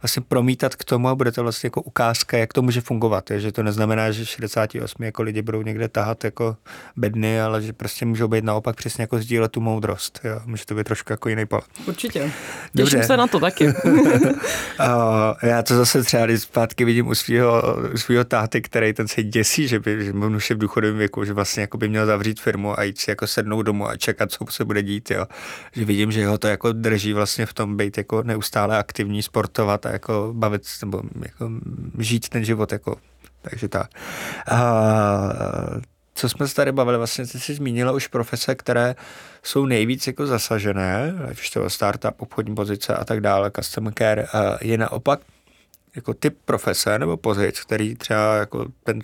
[0.02, 3.30] vlastně promítat k tomu a bude to vlastně jako ukázka, jak to může fungovat.
[3.30, 6.56] Je, že to neznamená, že 68 jako lidi budou někde tahat jako
[6.96, 10.20] bedny, ale že prostě můžou být naopak přesně jako sdílet tu moudrost.
[10.24, 10.40] Jo.
[10.46, 11.70] Může to být trošku jako jiný pohled.
[11.86, 12.20] Určitě.
[12.20, 12.32] Těším
[12.74, 13.02] Dobře.
[13.02, 13.66] se na to taky.
[15.42, 17.62] já to zase třeba když zpátky vidím u svého,
[17.96, 20.12] svého táty, který ten se děsí, že by že
[20.50, 23.26] je v důchodovém věku, že vlastně jako by měl zavřít firmu a jít si jako
[23.26, 25.10] sednout domů a čekat, co se bude dít.
[25.10, 25.26] Jo.
[25.72, 29.86] Že vidím, že ho to jako drží vlastně v tom být jako neustále aktivní, sportovat
[29.86, 31.50] a jako bavit nebo jako
[31.98, 32.96] žít ten život jako
[33.42, 33.90] takže tak.
[34.50, 34.60] A,
[36.14, 38.94] co jsme se tady bavili, vlastně ty jsi zmínila už profese, které
[39.42, 44.26] jsou nejvíc jako zasažené, ať už to startup, obchodní pozice a tak dále, customer care,
[44.60, 45.20] je naopak
[45.96, 49.00] jako typ profese nebo pozic, který třeba jako ten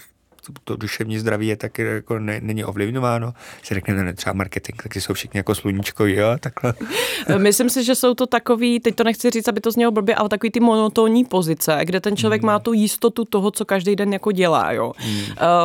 [0.65, 3.33] to duševní zdraví je taky jako ne, není ovlivňováno.
[3.63, 6.75] Si řekneme, ne, třeba marketing, taky jsou všichni jako sluníčko, jo, takhle.
[7.39, 10.29] Myslím si, že jsou to takový, teď to nechci říct, aby to znělo blbě, ale
[10.29, 12.47] takový ty monotónní pozice, kde ten člověk hmm.
[12.47, 14.93] má tu jistotu toho, co každý den jako dělá, jo.
[14.97, 15.21] Hmm.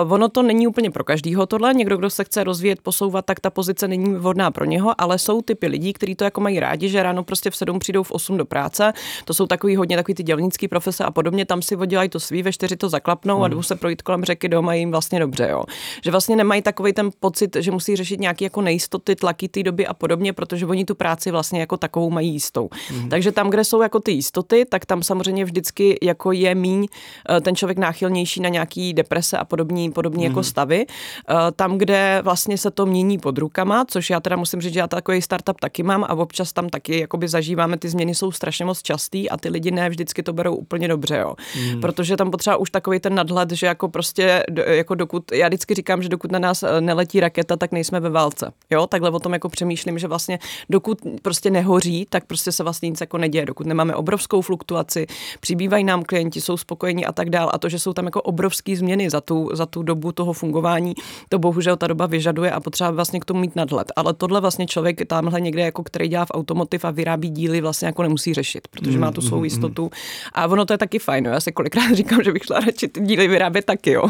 [0.06, 3.40] Uh, ono to není úplně pro každýho tohle, někdo, kdo se chce rozvíjet, posouvat, tak
[3.40, 6.90] ta pozice není vhodná pro něho, ale jsou typy lidí, kteří to jako mají rádi,
[6.90, 8.94] že ráno prostě v sedm přijdou v 8 do práce.
[9.26, 12.44] To jsou takový hodně takový ty dělnický profese a podobně, tam si oddělají to svý,
[12.44, 13.44] ve čtyři to zaklapnou hmm.
[13.44, 15.64] a jdou se projít kolem řeky doma jim vlastně dobře, jo.
[16.04, 19.88] Že vlastně nemají takový ten pocit, že musí řešit nějaké jako nejistoty, tlaky té doby
[19.88, 22.70] a podobně, protože oni tu práci vlastně jako takovou mají jistou.
[22.92, 23.10] Mm.
[23.10, 26.88] Takže tam, kde jsou jako ty jistoty, tak tam samozřejmě vždycky jako je míň
[27.30, 30.32] eh, ten člověk náchylnější na nějaký deprese a podobní, podobní mm.
[30.32, 30.44] jako mhm.
[30.44, 30.86] stavy.
[31.30, 34.80] Eh, tam, kde vlastně se to mění pod rukama, což já teda musím říct, že
[34.80, 38.66] já takový startup taky mám a občas tam taky jakoby zažíváme, ty změny jsou strašně
[38.66, 41.36] moc častý a ty lidi ne vždycky to berou úplně dobře, jo.
[41.60, 41.82] Mm.
[41.82, 46.04] Protože tam potřeba už takový ten nadhled, že jako prostě jako dokud, já vždycky říkám,
[46.04, 48.52] že dokud na nás eh, neletí raketa, tak nejsme ve válce.
[48.70, 52.90] Jo, takhle o tom jako přemýšlím, že vlastně dokud prostě nehoří, tak prostě se vlastně
[52.90, 53.46] nic jako neděje.
[53.46, 55.08] Dokud nemáme obrovskou fluktuaci,
[55.40, 57.50] přibývají nám klienti, jsou spokojení a tak dál.
[57.54, 60.94] A to, že jsou tam jako obrovské změny za tu, za tu dobu toho fungování,
[61.30, 63.92] to bohužel ta doba vyžaduje a potřeba vlastně k tomu mít nadhled.
[63.96, 67.86] Ale tohle vlastně člověk tamhle někde, jako který dělá v automotiv a vyrábí díly, vlastně
[67.86, 69.92] jako nemusí řešit, protože má tu svou mm, mm, jistotu.
[70.34, 71.26] A ono to je taky fajn.
[71.26, 73.92] Já si kolikrát říkám, že bych šla radši ty díly vyrábět taky.
[73.92, 74.10] Jo.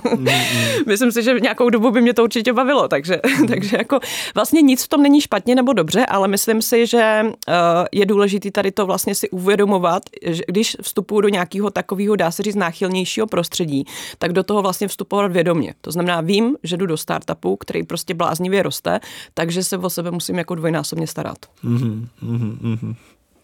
[0.87, 3.47] Myslím si, že v nějakou dobu by mě to určitě bavilo, takže, mm.
[3.47, 3.99] takže jako
[4.35, 7.53] vlastně nic v tom není špatně nebo dobře, ale myslím si, že uh,
[7.91, 12.43] je důležité tady to vlastně si uvědomovat, že když vstupuju do nějakého takového, dá se
[12.43, 13.85] říct, náchylnějšího prostředí,
[14.17, 15.73] tak do toho vlastně vstupovat vědomě.
[15.81, 18.99] To znamená, vím, že jdu do startupu, který prostě bláznivě roste,
[19.33, 21.37] takže se o sebe musím jako dvojnásobně starat.
[21.63, 22.95] Mm-hmm, mm-hmm.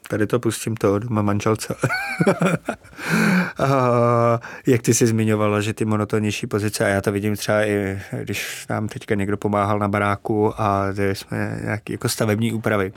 [0.10, 1.75] Tady to pustím to doma manželce.
[4.67, 8.65] jak ty jsi zmiňovala, že ty monotonnější pozice, a já to vidím třeba i, když
[8.69, 12.93] nám teďka někdo pomáhal na baráku a jsme nějaké jako stavební úpravy.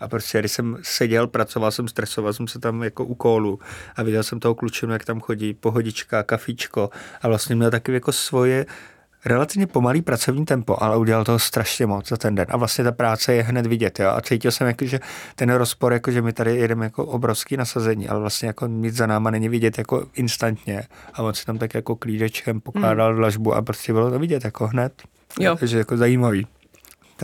[0.00, 3.58] A prostě, když jsem seděl, pracoval jsem, stresoval jsem se tam jako u kólu
[3.96, 6.90] a viděl jsem toho klučinu, jak tam chodí, pohodička, kafíčko
[7.22, 8.66] a vlastně měl taky jako svoje
[9.28, 12.46] relativně pomalý pracovní tempo, ale udělal toho strašně moc za ten den.
[12.48, 14.00] A vlastně ta práce je hned vidět.
[14.00, 14.10] Jo?
[14.10, 15.00] A cítil jsem, jako, že
[15.34, 19.06] ten rozpor, jako, že my tady jedeme jako obrovský nasazení, ale vlastně jako nic za
[19.06, 20.82] náma není vidět jako instantně.
[21.14, 23.18] A on si tam tak jako klídečkem pokládal hmm.
[23.18, 24.92] dlažbu a prostě bylo to vidět jako hned.
[25.40, 25.56] Jo.
[25.56, 26.46] Takže jako zajímavý.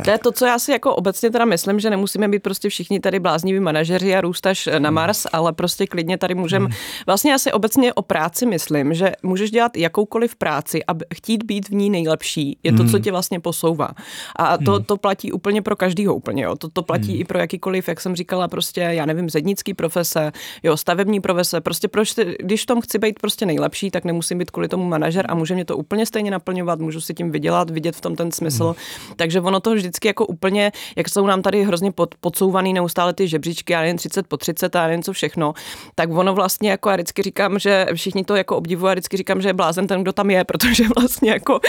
[0.02, 3.00] To je to, co já si jako obecně teda myslím, že nemusíme být prostě všichni
[3.00, 4.94] tady blázniví manažeři a růst až na hmm.
[4.94, 6.64] Mars, ale prostě klidně tady můžeme.
[6.64, 6.74] Hmm.
[7.06, 11.68] Vlastně já si obecně o práci myslím, že můžeš dělat jakoukoliv práci a chtít být
[11.68, 13.02] v ní nejlepší je to, co hmm.
[13.02, 13.88] tě vlastně posouvá.
[14.36, 16.44] A to, to platí úplně pro každýho úplně.
[16.44, 16.56] Jo.
[16.56, 17.20] To, to platí hmm.
[17.20, 21.60] i pro jakýkoliv, jak jsem říkala, prostě, já nevím, zednický profese, jo, stavební profese.
[21.60, 25.26] Prostě proč, když v tom chci být prostě nejlepší, tak nemusím být kvůli tomu manažer
[25.28, 28.32] a může mě to úplně stejně naplňovat, můžu si tím vydělat, vidět v tom ten
[28.32, 28.64] smysl.
[28.64, 29.16] Hmm.
[29.16, 33.28] Takže ono to vždycky jako úplně, jak jsou nám tady hrozně pod, podsouvaný neustále ty
[33.28, 35.54] žebříčky, já jen 30 po 30 a jen co všechno,
[35.94, 39.42] tak ono vlastně jako já vždycky říkám, že všichni to jako obdivují a vždycky říkám,
[39.42, 41.60] že je blázen ten, kdo tam je, protože vlastně jako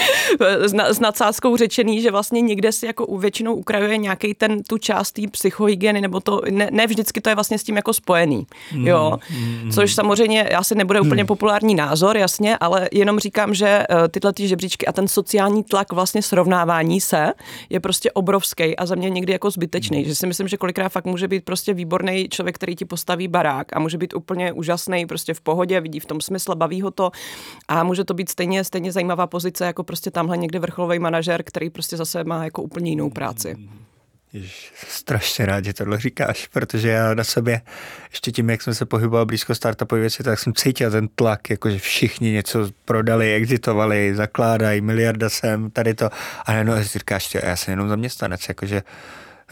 [0.60, 4.78] s, s nadsázkou řečený, že vlastně někde si jako u většinou ukrajuje nějaký ten tu
[4.78, 8.48] část té psychohygieny, nebo to ne, ne, vždycky to je vlastně s tím jako spojený.
[8.74, 9.18] Mm, jo.
[9.30, 11.28] Mm, Což samozřejmě asi nebude úplně mm.
[11.28, 15.94] populární názor, jasně, ale jenom říkám, že eh, tyhle ty žebříčky a ten sociální tlak
[15.94, 17.34] vlastně srovnávání se
[17.70, 19.98] je prostě obrovský a za mě někdy jako zbytečný.
[20.00, 20.06] Mm.
[20.06, 23.76] Že si myslím, že kolikrát fakt může být prostě výborný člověk, který ti postaví barák
[23.76, 27.12] a může být úplně úžasný, prostě v pohodě, vidí v tom smysl, baví ho to
[27.68, 31.70] a může to být stejně, stejně zajímavá pozice jako prostě tamhle někde vrcholový manažer, který
[31.70, 33.56] prostě zase má jako úplně jinou práci.
[34.36, 37.62] Jež, strašně rád, že tohle říkáš, protože já na sobě,
[38.10, 41.80] ještě tím, jak jsem se pohyboval blízko startupové věci, tak jsem cítil ten tlak, jakože
[41.80, 46.10] všichni něco prodali, exitovali, zakládají, miliarda sem, tady to.
[46.46, 48.84] A jenom říkáš, já jsem jenom zaměstnanec, jakože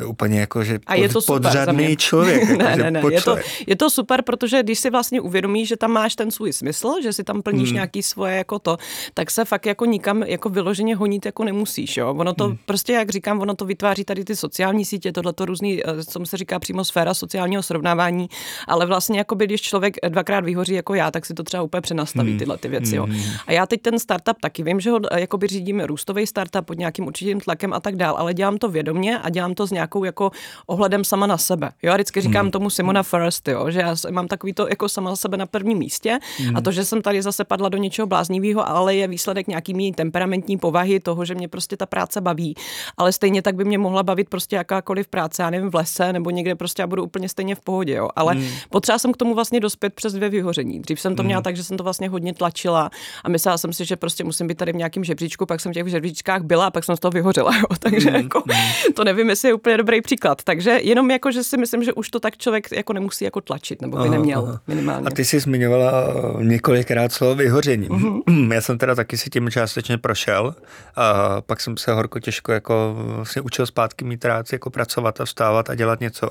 [0.08, 2.44] úplně jako, že a je to podřadný člověk.
[2.50, 3.02] Jako, ne, ne, ne.
[3.12, 6.54] Je, to, je to super, protože když si vlastně uvědomíš, že tam máš ten svůj
[6.54, 7.74] smysl, že si tam plníš hmm.
[7.74, 8.78] nějaký svoje jako to,
[9.14, 11.98] tak se fakt jako nikam jako vyloženě honit jako nemusíš.
[11.98, 12.14] Jo?
[12.14, 12.58] Ono to hmm.
[12.66, 16.26] prostě, jak říkám, ono to vytváří tady ty sociální sítě, tohle to různý, eh, co
[16.26, 18.30] se říká přímo sféra sociálního srovnávání,
[18.68, 21.82] ale vlastně jako by, když člověk dvakrát vyhoří jako já, tak si to třeba úplně
[21.82, 22.40] přenastaví hmm.
[22.40, 22.96] tyhle ty věci.
[22.96, 23.06] Jo?
[23.06, 23.22] Hmm.
[23.48, 26.78] A já teď ten startup taky vím, že ho eh, jakoby řídím růstový startup pod
[26.78, 30.04] nějakým určitým tlakem a tak dál, ale dělám to vědomě a dělám to z nějakou
[30.04, 30.32] jako
[30.66, 31.68] ohledem sama na sebe.
[31.84, 32.52] Jo, já vždycky říkám hmm.
[32.52, 35.78] tomu Simona First, jo, že já mám takový to jako sama na sebe na prvním
[35.78, 36.58] místě hmm.
[36.58, 39.94] a to, že jsem tady zase padla do něčeho bláznivého, ale je výsledek nějaký mý
[39.94, 42.56] temperamentní povahy toho, že mě prostě ta práce baví,
[42.98, 46.30] ale stejně tak by mě mohla bavit prostě jakákoliv práce, já nevím, v lese nebo
[46.30, 48.10] někde prostě já budu úplně stejně v pohodě, jo.
[48.16, 48.48] Ale hmm.
[48.70, 50.80] potřeba jsem k tomu vlastně dospět přes dvě vyhoření.
[50.80, 51.44] Dřív jsem to měla hmm.
[51.44, 52.90] tak, že jsem to vlastně hodně tlačila
[53.24, 55.74] a myslela jsem si, že prostě musím být tady v nějakém žebříčku, pak jsem v
[55.74, 57.66] těch žebříčkách byla a pak jsem z toho vyhořela, jo.
[57.80, 58.22] Takže hmm.
[58.22, 58.94] jako, hmm.
[58.94, 60.44] to nevím, jestli je úplně dobrý příklad.
[60.44, 63.82] Takže jenom jako, že si myslím, že už to tak člověk jako nemusí jako tlačit,
[63.82, 64.62] nebo by aha, neměl aha.
[64.68, 65.08] minimálně.
[65.08, 65.92] A ty jsi zmiňovala
[66.40, 67.90] eh, několikrát slovo vyhoření.
[67.90, 68.54] Mm-hmm.
[68.54, 70.56] Já jsem teda taky si tím částečně prošel
[70.96, 75.26] a pak jsem se horko těžko jako vlastně učil zpátky mít rád jako pracovat a
[75.26, 76.30] vstávat a dělat něco.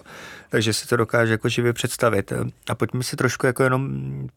[0.50, 2.33] Takže si to dokáže jako živě představit.
[2.68, 3.90] A pojďme si trošku jako jenom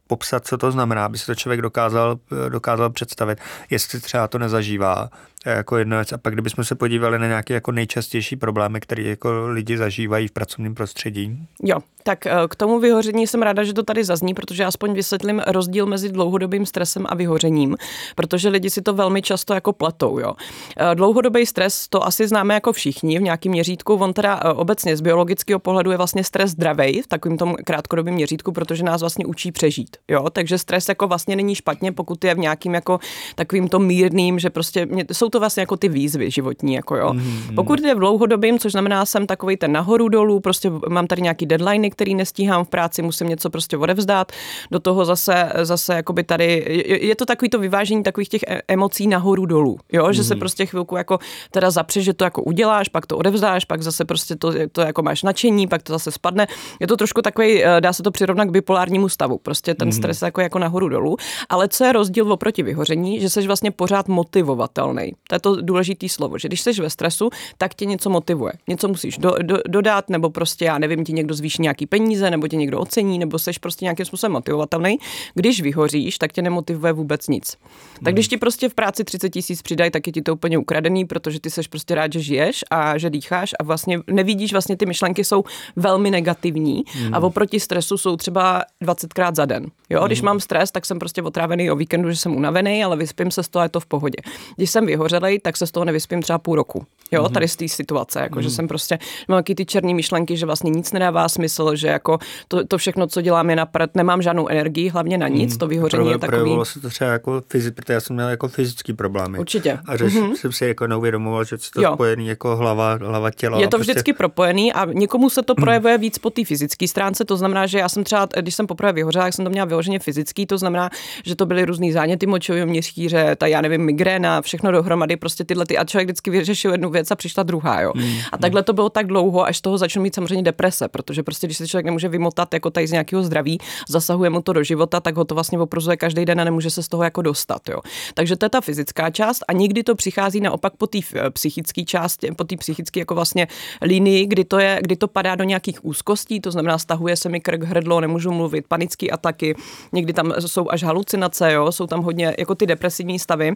[0.07, 3.39] popsat, co to znamená, aby si to člověk dokázal, dokázal představit,
[3.69, 5.09] jestli třeba to nezažívá
[5.45, 6.13] jako jedna věc.
[6.13, 10.31] A pak kdybychom se podívali na nějaké jako nejčastější problémy, které jako lidi zažívají v
[10.31, 11.47] pracovním prostředí.
[11.63, 15.41] Jo, tak eh, k tomu vyhoření jsem ráda, že to tady zazní, protože aspoň vysvětlím
[15.47, 17.75] rozdíl mezi dlouhodobým stresem a vyhořením,
[18.15, 20.19] protože lidi si to velmi často jako pletou.
[20.19, 20.33] Jo.
[20.77, 23.93] Eh, dlouhodobý stres, to asi známe jako všichni v nějakém měřítku.
[23.93, 28.13] On teda eh, obecně z biologického pohledu je vlastně stres zdravý v takovém tom krátkodobém
[28.13, 29.97] měřítku, protože nás vlastně učí přežít.
[30.07, 30.29] Jo.
[30.29, 32.99] Takže stres jako vlastně není špatně, pokud je v nějakým jako
[33.35, 36.73] takovým tom mírným, že prostě jsou to vlastně jako ty výzvy životní.
[36.73, 37.09] Jako jo.
[37.09, 37.55] Mm-hmm.
[37.55, 41.45] Pokud je v dlouhodobým, což znamená, jsem takový ten nahoru dolů, prostě mám tady nějaký
[41.45, 44.31] deadline, který nestíhám v práci, musím něco prostě odevzdát.
[44.71, 46.65] Do toho zase, zase jakoby tady,
[47.01, 50.27] je, to takový to vyvážení takových těch e, emocí nahoru dolů, jo, že mm.
[50.27, 50.39] se mhm.
[50.39, 51.19] prostě chvilku jako
[51.51, 55.01] teda zapřeš, že to jako uděláš, pak to odevzdáš, pak zase prostě to, to jako
[55.01, 56.47] máš nadšení, pak to zase spadne.
[56.79, 59.91] Je to trošku takový, e, dá se to přirovnat k bipolárnímu stavu, prostě ten mm.
[59.91, 61.17] stres jako, jako nahoru dolů.
[61.49, 65.11] Ale co je rozdíl oproti vyhoření, že jsi vlastně pořád motivovatelný.
[65.27, 68.53] To je to důležité slovo, že když jsi ve stresu, tak tě něco motivuje.
[68.67, 72.47] Něco musíš do, do, dodat, nebo prostě, já nevím, ti někdo zvýší nějaký peníze, nebo
[72.47, 74.97] tě někdo ocení, nebo seš prostě nějakým způsobem motivovatelný.
[75.33, 77.57] Když vyhoříš, tak tě nemotivuje vůbec nic.
[78.03, 81.05] Tak když ti prostě v práci 30 tisíc přidají, tak je ti to úplně ukradený,
[81.05, 84.85] protože ty seš prostě rád, že žiješ a že dýcháš a vlastně nevidíš, vlastně ty
[84.85, 85.43] myšlenky jsou
[85.75, 87.13] velmi negativní mm.
[87.13, 89.65] a oproti stresu jsou třeba 20krát za den.
[89.89, 90.07] Jo, mm.
[90.07, 93.43] když mám stres, tak jsem prostě otrávený o víkendu, že jsem unavený, ale vyspím se
[93.43, 94.17] z toho a je to v pohodě.
[94.55, 96.85] Když jsem vyhořelej, tak se z toho nevyspím třeba půl roku.
[97.11, 97.33] Jo, mm.
[97.33, 98.43] tady z té situace, jako mm.
[98.43, 102.65] že jsem prostě, mám ty černé myšlenky, že vlastně nic nedává smysl, že jako to,
[102.65, 105.59] to všechno, co dělám, je na prd, nemám žádnou energii, hlavně na nic, mm.
[105.59, 106.37] to vyhoření je takový.
[106.37, 109.39] Projevilo se to třeba jako fyzi, protože já jsem měl jako fyzický problémy.
[109.39, 109.79] Určitě.
[109.85, 110.33] A že mm-hmm.
[110.33, 111.93] jsem si jako neuvědomoval, že to jo.
[111.93, 113.59] spojený jako hlava, hlava těla.
[113.59, 113.91] Je to prostě...
[113.91, 115.63] vždycky propojený a někomu se to mhm.
[115.63, 118.93] projevuje víc po té fyzické stránce, to znamená, že já jsem třeba, když jsem poprvé
[118.93, 120.89] vyhořela, tak jsem to měla vyloženě fyzický, to znamená,
[121.23, 125.65] že to byly různý záněty močového měříře, ta já nevím, migréna, všechno dohromady, prostě tyhle
[125.65, 127.91] ty a člověk vždycky vyřešil jednu věc a přišla druhá, jo.
[127.95, 131.23] Mm, a takhle to bylo tak dlouho, až z toho začnu mít samozřejmě deprese, protože
[131.23, 133.57] prostě když se člověk nemůže vymotat jako tady z nějakého zdraví,
[133.89, 136.83] zasahuje mu to do života, tak ho to vlastně oprozuje každý den a nemůže se
[136.83, 137.79] z toho jako dostat, jo.
[138.13, 140.99] Takže to je ta fyzická část a nikdy to přichází naopak po té
[141.33, 143.47] psychické části, po té psychické jako vlastně
[143.81, 147.39] linii, kdy to je, kdy to padá do nějakých úzkostí, to znamená stahuje se mi
[147.39, 149.55] krk, hrdlo, nemůžu mluvit, panické ataky,
[149.91, 153.55] někdy tam jsou až halucinace, jo, jsou tam hodně jako ty depresivní stavy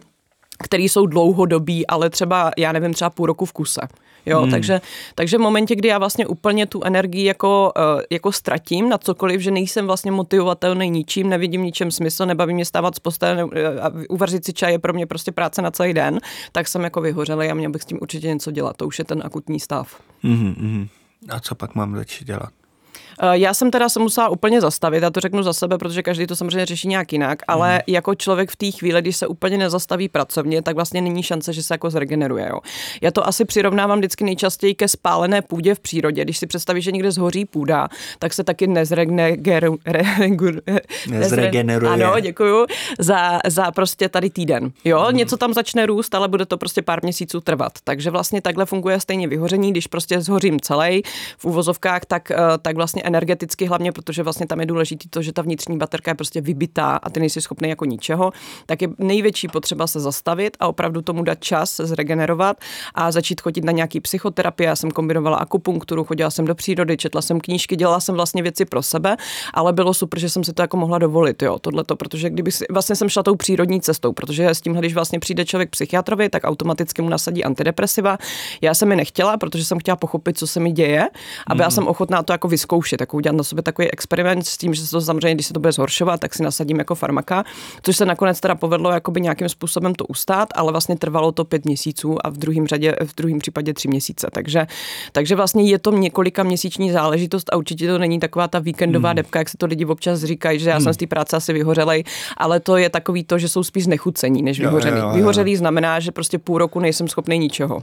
[0.64, 3.80] který jsou dlouhodobí, ale třeba, já nevím, třeba půl roku v kuse.
[4.26, 4.50] Jo, hmm.
[4.50, 4.80] takže,
[5.14, 9.40] takže v momentě, kdy já vlastně úplně tu energii jako, uh, jako ztratím na cokoliv,
[9.40, 13.42] že nejsem vlastně motivovatelný ničím, nevidím ničem smysl, nebaví mě stávat z postele
[13.80, 16.20] a uvařit si čaj je pro mě prostě práce na celý den,
[16.52, 18.76] tak jsem jako vyhořelý a měl bych s tím určitě něco dělat.
[18.76, 20.00] To už je ten akutní stav.
[20.24, 20.88] Mm-hmm.
[21.28, 22.52] A co pak mám začít dělat?
[23.22, 26.26] Eh, já jsem teda se musela úplně zastavit, já to řeknu za sebe, protože každý
[26.26, 27.80] to samozřejmě řeší nějak jinak, ale mm.
[27.86, 31.62] jako člověk v té chvíli, když se úplně nezastaví pracovně, tak vlastně není šance, že
[31.62, 32.48] se jako zregeneruje.
[32.48, 32.60] Jo.
[33.02, 36.24] Já to asi přirovnávám vždycky nejčastěji ke spálené půdě v přírodě.
[36.24, 39.40] Když si představíš, že někde zhoří půda, tak se taky nezregeneruje.
[41.92, 42.66] Ano, děkuju.
[42.98, 44.70] Za, za prostě tady týden.
[44.84, 45.16] Jo, mm.
[45.16, 47.72] něco tam začne růst, ale bude to prostě pár měsíců trvat.
[47.84, 51.02] Takže vlastně takhle funguje stejně vyhoření, když prostě zhořím celý
[51.38, 55.32] v uvozovkách, tak, eh, tak vlastně energeticky hlavně, protože vlastně tam je důležité to, že
[55.32, 58.32] ta vnitřní baterka je prostě vybitá a ty nejsi schopný jako ničeho,
[58.66, 62.56] tak je největší potřeba se zastavit a opravdu tomu dát čas se zregenerovat
[62.94, 64.68] a začít chodit na nějaký psychoterapie.
[64.68, 68.64] Já jsem kombinovala akupunkturu, chodila jsem do přírody, četla jsem knížky, dělala jsem vlastně věci
[68.64, 69.16] pro sebe,
[69.54, 72.64] ale bylo super, že jsem si to jako mohla dovolit, jo, tohleto, protože kdyby si,
[72.70, 76.44] vlastně jsem šla tou přírodní cestou, protože s tím, když vlastně přijde člověk psychiatrovi, tak
[76.44, 78.18] automaticky mu nasadí antidepresiva.
[78.60, 81.08] Já jsem mi nechtěla, protože jsem chtěla pochopit, co se mi děje
[81.46, 81.72] a byla mm.
[81.72, 84.90] jsem ochotná to jako vyzkoušet jako udělat na sobě takový experiment s tím, že se
[84.90, 87.44] to samozřejmě, když se to bude zhoršovat, tak si nasadím jako farmaka,
[87.82, 91.64] což se nakonec teda povedlo jakoby nějakým způsobem to ustát, ale vlastně trvalo to pět
[91.64, 94.28] měsíců a v druhém řadě, v druhém případě tři měsíce.
[94.32, 94.66] Takže,
[95.12, 99.16] takže vlastně je to několika měsíční záležitost a určitě to není taková ta víkendová hmm.
[99.16, 100.84] depka, jak se to lidi občas říkají, že já hmm.
[100.84, 102.04] jsem z té práce asi vyhořelej,
[102.36, 104.80] ale to je takový to, že jsou spíš nechucení než jo.
[105.14, 107.82] Vyhořelý znamená, že prostě půl roku nejsem schopný ničeho.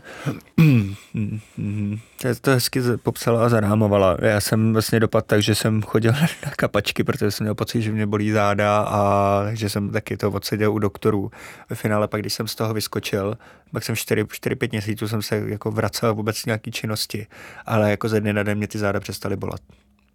[2.21, 4.17] To, to hezky popsala a zarámovala.
[4.21, 6.11] Já jsem vlastně dopad tak, že jsem chodil
[6.45, 10.31] na kapačky, protože jsem měl pocit, že mě bolí záda a že jsem taky to
[10.31, 11.31] odseděl u doktorů.
[11.69, 13.37] Ve finále pak, když jsem z toho vyskočil,
[13.71, 17.27] pak jsem 4-5 měsíců jsem se jako vracel vůbec nějaký činnosti,
[17.65, 19.61] ale jako ze dne na den mě ty záda přestaly bolet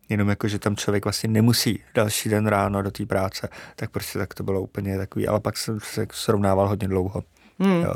[0.08, 4.18] jenom jako, že tam člověk vlastně nemusí další den ráno do té práce, tak prostě
[4.18, 7.22] tak to bylo úplně takový, ale pak jsem se srovnával hodně dlouho.
[7.62, 7.82] Hmm.
[7.82, 7.94] Jo,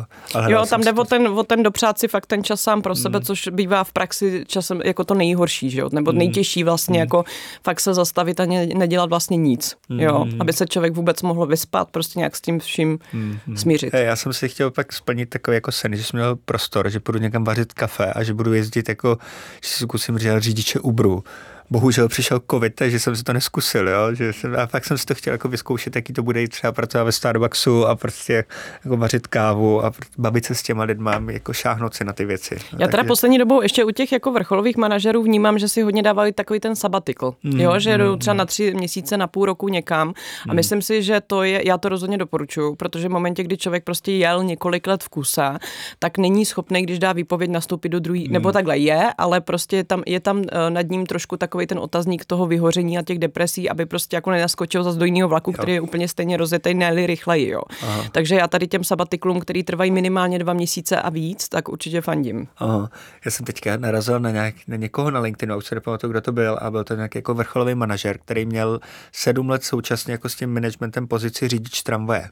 [0.48, 3.18] jo tam jde o ten, o ten dopřát si fakt ten čas sám pro sebe,
[3.18, 3.24] hmm.
[3.24, 5.88] což bývá v praxi časem jako to nejhorší, že jo?
[5.92, 6.18] nebo hmm.
[6.18, 7.00] nejtěžší vlastně, hmm.
[7.00, 7.24] jako
[7.62, 10.00] fakt se zastavit a ne, nedělat vlastně nic, hmm.
[10.00, 10.24] jo?
[10.40, 13.56] aby se člověk vůbec mohl vyspat, prostě nějak s tím vším hmm.
[13.56, 13.94] smířit.
[13.94, 17.00] Hey, já jsem si chtěl pak splnit takový jako sen, že jsem měl prostor, že
[17.04, 19.18] budu někam vařit kafe a že budu jezdit jako,
[19.64, 21.24] že si zkusím říct řidiče Uberu
[21.70, 24.14] bohužel přišel covid, takže jsem si to neskusil, jo?
[24.14, 26.72] Že jsem, a fakt jsem si to chtěl jako vyzkoušet, jaký to bude jít třeba
[26.72, 28.44] pracovat ve Starbucksu a prostě
[28.84, 32.54] jako vařit kávu a bavit se s těma lidma, jako šáhnout si na ty věci.
[32.72, 33.08] No, Já teda takže...
[33.08, 36.76] poslední dobou ještě u těch jako vrcholových manažerů vnímám, že si hodně dávali takový ten
[36.76, 37.78] sabatikl, mm, jo?
[37.78, 38.38] že mm, jdou třeba mm.
[38.38, 40.14] na tři měsíce, na půl roku někam
[40.48, 40.56] a mm.
[40.56, 44.12] myslím si, že to je, já to rozhodně doporučuju, protože v momentě, kdy člověk prostě
[44.12, 45.58] jel několik let v kuse,
[45.98, 48.32] tak není schopný, když dá výpověď, nastoupit do druhý, mm.
[48.32, 51.78] nebo takhle je, ale prostě tam, je tam eh, nad ním trošku takový takový ten
[51.78, 55.52] otazník toho vyhoření a těch depresí, aby prostě jako nenaskočil zase do jiného vlaku, jo.
[55.52, 57.48] který je úplně stejně rozjetý, ne rychleji.
[57.48, 57.62] Jo.
[57.82, 58.04] Aha.
[58.12, 62.48] Takže já tady těm sabatiklům, který trvají minimálně dva měsíce a víc, tak určitě fandím.
[62.56, 62.90] Aha.
[63.24, 66.32] Já jsem teďka narazil na, nějak, na někoho na LinkedInu, už se nepamatuju, kdo to
[66.32, 68.80] byl, a byl to nějaký jako vrcholový manažer, který měl
[69.12, 72.28] sedm let současně jako s tím managementem pozici řidič tramvaje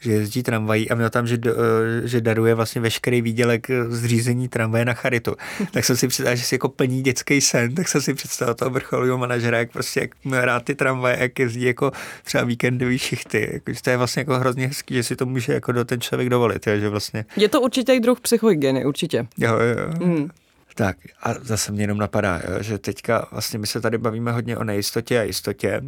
[0.00, 4.84] že jezdí tramvají a měl tam, že, eh, že daruje vlastně veškerý výdělek zřízení tramvaje
[4.84, 5.36] na charitu.
[5.70, 8.70] tak jsem si představil, že si jako plní dětský sen, tak jsem si představil toho
[8.70, 11.92] vrcholového manažera, jak prostě jak rád ty tramvaje, jak jezdí jako
[12.24, 13.50] třeba víkendový šichty.
[13.52, 16.00] Jako, že to je vlastně jako hrozně hezký, že si to může jako do ten
[16.00, 16.66] člověk dovolit.
[16.66, 17.24] Jo, že vlastně...
[17.36, 19.26] Je to určitě i druh psychohygieny, určitě.
[19.38, 20.06] Jo, jo.
[20.06, 20.28] Mm.
[20.74, 24.56] Tak a zase mě jenom napadá, jo, že teďka vlastně my se tady bavíme hodně
[24.56, 25.82] o nejistotě a jistotě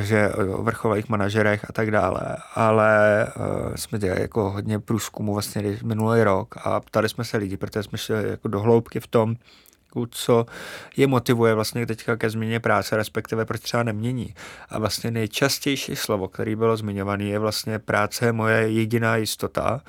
[0.00, 2.20] že o vrcholových manažerech a tak dále,
[2.54, 7.56] ale uh, jsme dělali jako hodně průzkumu vlastně minulý rok a ptali jsme se lidi,
[7.56, 9.36] protože jsme šli jako do hloubky v tom,
[10.10, 10.46] co
[10.96, 14.34] je motivuje vlastně teďka ke změně práce, respektive proč třeba nemění.
[14.68, 19.80] A vlastně nejčastější slovo, který bylo zmiňované, je vlastně práce moje jediná jistota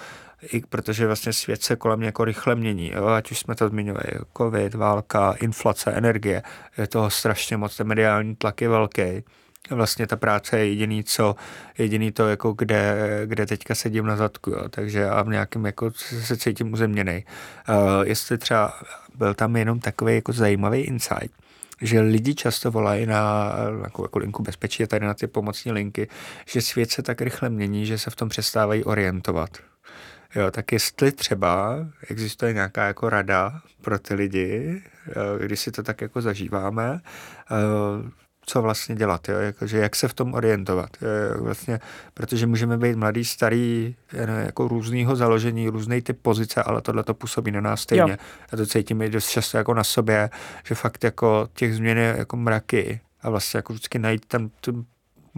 [0.42, 3.08] i protože vlastně svět se kolem mě jako rychle mění, jo?
[3.08, 4.04] ať už jsme to zmiňovali,
[4.38, 6.44] covid, válka, inflace, energie,
[6.78, 9.24] je toho strašně moc, ten mediální tlak je velký
[9.70, 11.36] vlastně ta práce je jediný, co,
[11.78, 12.96] jediný to, jako kde,
[13.26, 14.70] kde teďka sedím na zadku, jo.
[14.70, 15.92] takže a v nějakém jako
[16.22, 17.26] se cítím uzemněný.
[17.70, 18.74] Uh, jestli třeba
[19.16, 21.34] byl tam jenom takový jako zajímavý insight,
[21.82, 26.08] že lidi často volají na jako, jako linku bezpečí a tady na ty pomocní linky,
[26.46, 29.50] že svět se tak rychle mění, že se v tom přestávají orientovat.
[30.36, 31.76] Jo, tak jestli třeba
[32.10, 34.82] existuje nějaká jako rada pro ty lidi,
[35.40, 37.00] když si to tak jako zažíváme,
[38.50, 39.38] co vlastně dělat, jo?
[39.38, 40.90] Jako, že jak se v tom orientovat.
[41.02, 41.44] Jo?
[41.44, 41.80] Vlastně,
[42.14, 43.96] protože můžeme být mladý, starý,
[44.46, 48.12] jako různýho založení, různý typ pozice, ale tohle to působí na nás stejně.
[48.12, 48.18] Jo.
[48.52, 50.30] Já to cítím i dost často jako na sobě,
[50.66, 54.86] že fakt jako těch změn je jako mraky a vlastně jako vždycky najít tam tu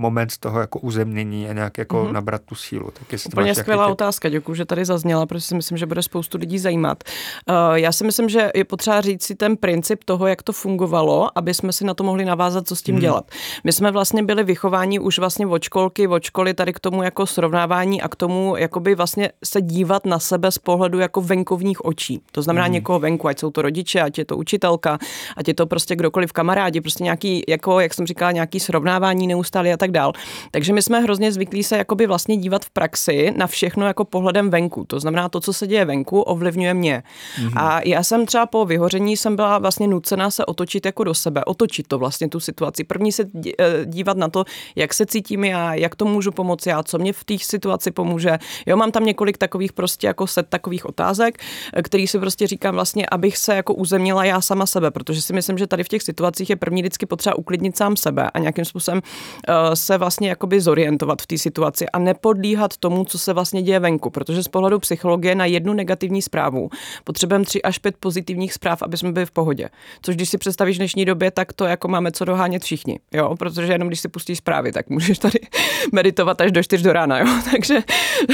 [0.02, 2.12] moment toho jako uzemnění a nějak jako mm-hmm.
[2.12, 2.92] nabrat tu sílu.
[2.94, 3.92] Tak Úplně skvělá ty...
[3.92, 7.04] otázka, děkuji, že tady zazněla, protože si myslím, že bude spoustu lidí zajímat.
[7.50, 11.30] Uh, já si myslím, že je potřeba říct si ten princip toho, jak to fungovalo,
[11.36, 13.02] aby jsme si na to mohli navázat, co s tím mm.
[13.02, 13.32] dělat.
[13.64, 17.26] My jsme vlastně byli vychováni už vlastně od školky, od školy tady k tomu jako
[17.26, 22.22] srovnávání a k tomu jakoby vlastně se dívat na sebe z pohledu jako venkovních očí.
[22.32, 22.74] To znamená mm.
[22.74, 24.98] někoho venku, ať jsou to rodiče, ať je to učitelka,
[25.38, 29.74] ať je to prostě kdokoliv kamarádi, prostě nějaký, jako, jak jsem říkala, nějaký srovnávání neustále
[29.74, 30.14] a tak dál.
[30.52, 34.50] Takže my jsme hrozně zvyklí se jakoby vlastně dívat v praxi na všechno jako pohledem
[34.50, 34.86] venku.
[34.88, 37.04] To znamená, to, co se děje venku, ovlivňuje mě.
[37.42, 37.54] Mm-hmm.
[37.56, 41.46] A já jsem třeba po vyhoření jsem byla vlastně nucená se otočit jako do sebe,
[41.46, 42.84] otočit to vlastně tu situaci.
[42.84, 43.24] První se
[43.60, 47.14] eh, dívat na to, jak se cítím já, jak to můžu pomoci já, co mě
[47.14, 48.38] v té situaci pomůže.
[48.66, 51.38] Jo, mám tam několik takových prostě jako set takových otázek,
[51.74, 55.34] eh, který si prostě říkám vlastně, abych se jako uzemnila já sama sebe, protože si
[55.34, 58.66] myslím, že tady v těch situacích je první vždycky potřeba uklidnit sám sebe a nějakým
[58.66, 63.62] způsobem uh, se vlastně jakoby zorientovat v té situaci a nepodlíhat tomu, co se vlastně
[63.62, 66.70] děje venku, protože z pohledu psychologie na jednu negativní zprávu
[67.04, 69.70] potřebujeme tři až pět pozitivních zpráv, aby jsme byli v pohodě.
[70.02, 73.36] Což když si představíš v dnešní době, tak to jako máme co dohánět všichni, jo,
[73.36, 75.40] protože jenom když si pustíš zprávy, tak můžeš tady
[75.92, 77.84] meditovat až do čtyř do rána, jo, takže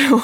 [0.09, 0.19] jo,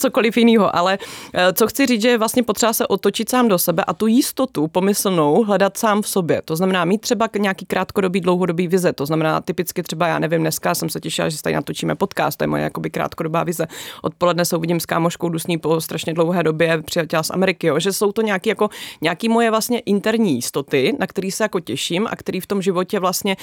[0.00, 0.98] cokoliv jiného, ale
[1.34, 4.06] eh, co chci říct, že je vlastně potřeba se otočit sám do sebe a tu
[4.06, 6.42] jistotu pomyslnou hledat sám v sobě.
[6.44, 8.92] To znamená mít třeba nějaký krátkodobý, dlouhodobý vize.
[8.92, 12.38] To znamená typicky třeba, já nevím, dneska jsem se těšila, že se tady natočíme podcast,
[12.38, 13.66] to je moje jakoby krátkodobá vize.
[14.02, 17.66] Odpoledne se uvidím s kámoškou, jdu s ní po strašně dlouhé době, přijela z Ameriky,
[17.66, 18.68] jo, že jsou to nějaký, jako,
[19.00, 22.98] nějaký moje vlastně interní jistoty, na který se jako těším a který v tom životě
[22.98, 23.36] vlastně,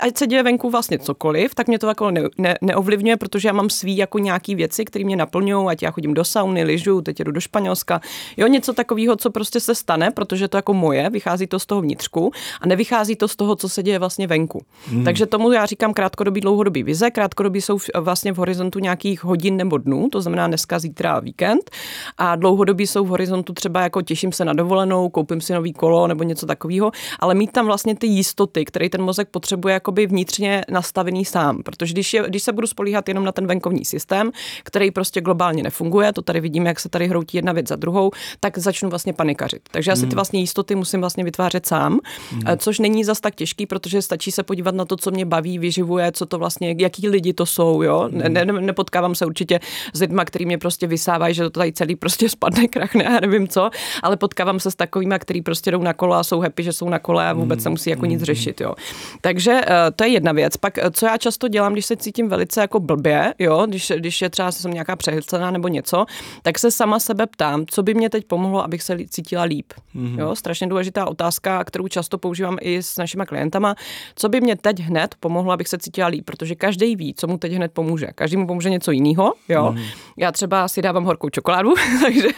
[0.00, 3.52] ať se děje venku vlastně cokoliv, tak mě to jako ne, ne, neovlivňuje, protože já
[3.52, 7.20] mám svý jako nějaký věci, které mě naplňují, ať já chodím do sauny, lyžu, teď
[7.20, 8.00] jdu do Španělska,
[8.36, 11.80] jo, něco takového, co prostě se stane, protože to jako moje, vychází to z toho
[11.80, 14.62] vnitřku a nevychází to z toho, co se děje vlastně venku.
[14.88, 15.04] Hmm.
[15.04, 16.51] Takže tomu já říkám krátkodobý, dlouhodobý
[16.84, 21.70] vize, krátkodobí jsou vlastně v horizontu nějakých hodin nebo dnů, to znamená dneska, zítra víkend.
[22.18, 26.06] A dlouhodobí jsou v horizontu třeba jako těším se na dovolenou, koupím si nový kolo
[26.06, 26.90] nebo něco takového,
[27.20, 31.62] ale mít tam vlastně ty jistoty, které ten mozek potřebuje jakoby vnitřně nastavený sám.
[31.62, 34.30] Protože když, je, když se budu spolíhat jenom na ten venkovní systém,
[34.62, 38.10] který prostě globálně nefunguje, to tady vidíme, jak se tady hroutí jedna věc za druhou,
[38.40, 39.62] tak začnu vlastně panikařit.
[39.70, 40.14] Takže já si ty hmm.
[40.14, 41.98] vlastně jistoty musím vlastně vytvářet sám,
[42.30, 42.42] hmm.
[42.58, 46.12] což není zas tak těžký, protože stačí se podívat na to, co mě baví, vyživuje,
[46.12, 48.08] co to vlastně, jaký lidi to jsou, jo.
[48.12, 49.60] Ne, ne, nepotkávám se určitě
[49.94, 53.48] s lidmi, který mě prostě vysávají, že to tady celý prostě spadne, krachne já nevím
[53.48, 53.70] co,
[54.02, 56.88] ale potkávám se s takovými, který prostě jdou na kolo a jsou happy, že jsou
[56.88, 58.74] na kole a vůbec se musí jako nic řešit, jo.
[59.20, 59.66] Takže uh,
[59.96, 60.56] to je jedna věc.
[60.56, 64.22] Pak, eh, co já často dělám, když se cítím velice jako blbě, jo, když, když
[64.22, 66.06] je třeba jsem nějaká přehlcená nebo něco,
[66.42, 69.72] tak se sama sebe ptám, co by mě teď pomohlo, abych se cítila líp.
[69.94, 70.18] Mm-hmm.
[70.18, 73.74] Jo, strašně důležitá otázka, kterou často používám i s našimi klientama.
[74.14, 77.38] Co by mě teď hned pomohlo, abych se cítila líp, protože každý ví, co mu
[77.38, 78.06] teď hned pomůže.
[78.14, 79.72] Každý mu pomůže něco jiného, jo.
[79.72, 79.82] Mm.
[80.16, 82.28] Já třeba si dávám horkou čokoládu, takže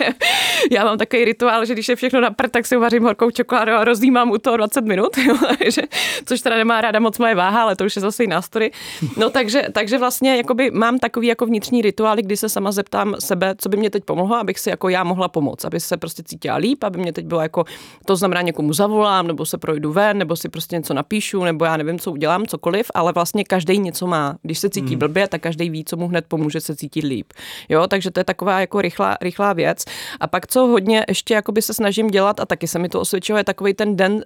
[0.71, 3.73] já mám takový rituál, že když je všechno na prd, tak si uvařím horkou čokoládu
[3.73, 5.83] a rozjímám u toho 20 minut, jo, takže,
[6.25, 8.71] což teda nemá ráda moc moje váha, ale to už je zase jiná story.
[9.17, 13.55] No takže, takže vlastně jakoby mám takový jako vnitřní rituál, kdy se sama zeptám sebe,
[13.59, 16.57] co by mě teď pomohlo, abych si jako já mohla pomoct, aby se prostě cítila
[16.57, 17.65] líp, aby mě teď bylo jako,
[18.07, 21.77] to znamená někomu zavolám, nebo se projdu ven, nebo si prostě něco napíšu, nebo já
[21.77, 24.37] nevím, co udělám, cokoliv, ale vlastně každý něco má.
[24.43, 24.99] Když se cítí mm.
[24.99, 27.33] blbě, tak každý ví, co mu hned pomůže se cítit líp.
[27.69, 29.85] Jo, takže to je taková jako rychlá, rychlá věc.
[30.21, 33.39] A pak, co hodně ještě jakoby se snažím dělat, a taky se mi to osvědčilo,
[33.39, 34.25] je takový ten den,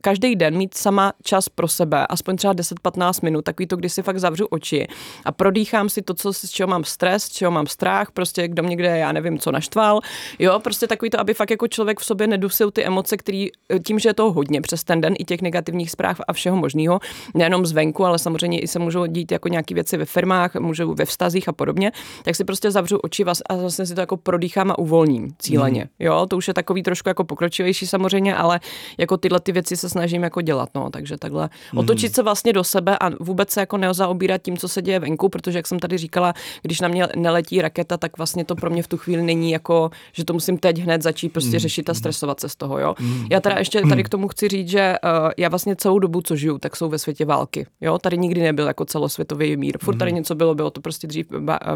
[0.00, 4.02] každý den mít sama čas pro sebe, aspoň třeba 10-15 minut, takový to, kdy si
[4.02, 4.86] fakt zavřu oči
[5.24, 8.62] a prodýchám si to, co, z čeho mám stres, z čeho mám strach, prostě kdo
[8.62, 10.00] mě kde, já nevím, co naštval.
[10.38, 13.48] Jo, prostě takový to, aby fakt jako člověk v sobě nedusil ty emoce, který
[13.84, 17.00] tím, že je to hodně přes ten den i těch negativních zpráv a všeho možného,
[17.34, 20.94] nejenom zvenku, ale samozřejmě i se můžou můžou dít jako nějaké věci ve firmách, můžou
[20.94, 21.92] ve vztazích a podobně,
[22.24, 25.80] tak si prostě zavřu oči a vlastně si to jako prodýchám a uvolním cíleně.
[25.80, 26.06] Mm.
[26.06, 28.60] Jo, to už je takový trošku jako pokročilejší samozřejmě, ale
[28.98, 31.78] jako tyhle ty věci se snažím jako dělat, no, takže takhle mm.
[31.78, 35.28] otočit se vlastně do sebe a vůbec se jako nezaobírat tím, co se děje venku,
[35.28, 38.82] protože jak jsem tady říkala, když na mě neletí raketa, tak vlastně to pro mě
[38.82, 41.58] v tu chvíli není jako, že to musím teď hned začít prostě mm.
[41.58, 42.94] řešit a stresovat se z toho, jo.
[43.00, 43.26] Mm.
[43.30, 46.36] Já teda ještě tady k tomu chci říct, že uh, já vlastně celou dobu, co
[46.36, 47.98] žiju, tak jsou ve světě války, jo.
[47.98, 49.78] Tady nikdy nebyl jako celosvětový mír.
[49.80, 50.16] Furt tady mm.
[50.16, 51.26] něco bylo, bylo to prostě dřív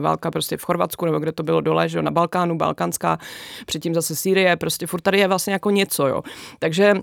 [0.01, 3.19] válka prostě v Chorvatsku, nebo kde to bylo dole, že jo, na Balkánu, balkánská,
[3.67, 6.23] předtím zase Sýrie, prostě furt tady je vlastně jako něco, jo.
[6.59, 6.95] Takže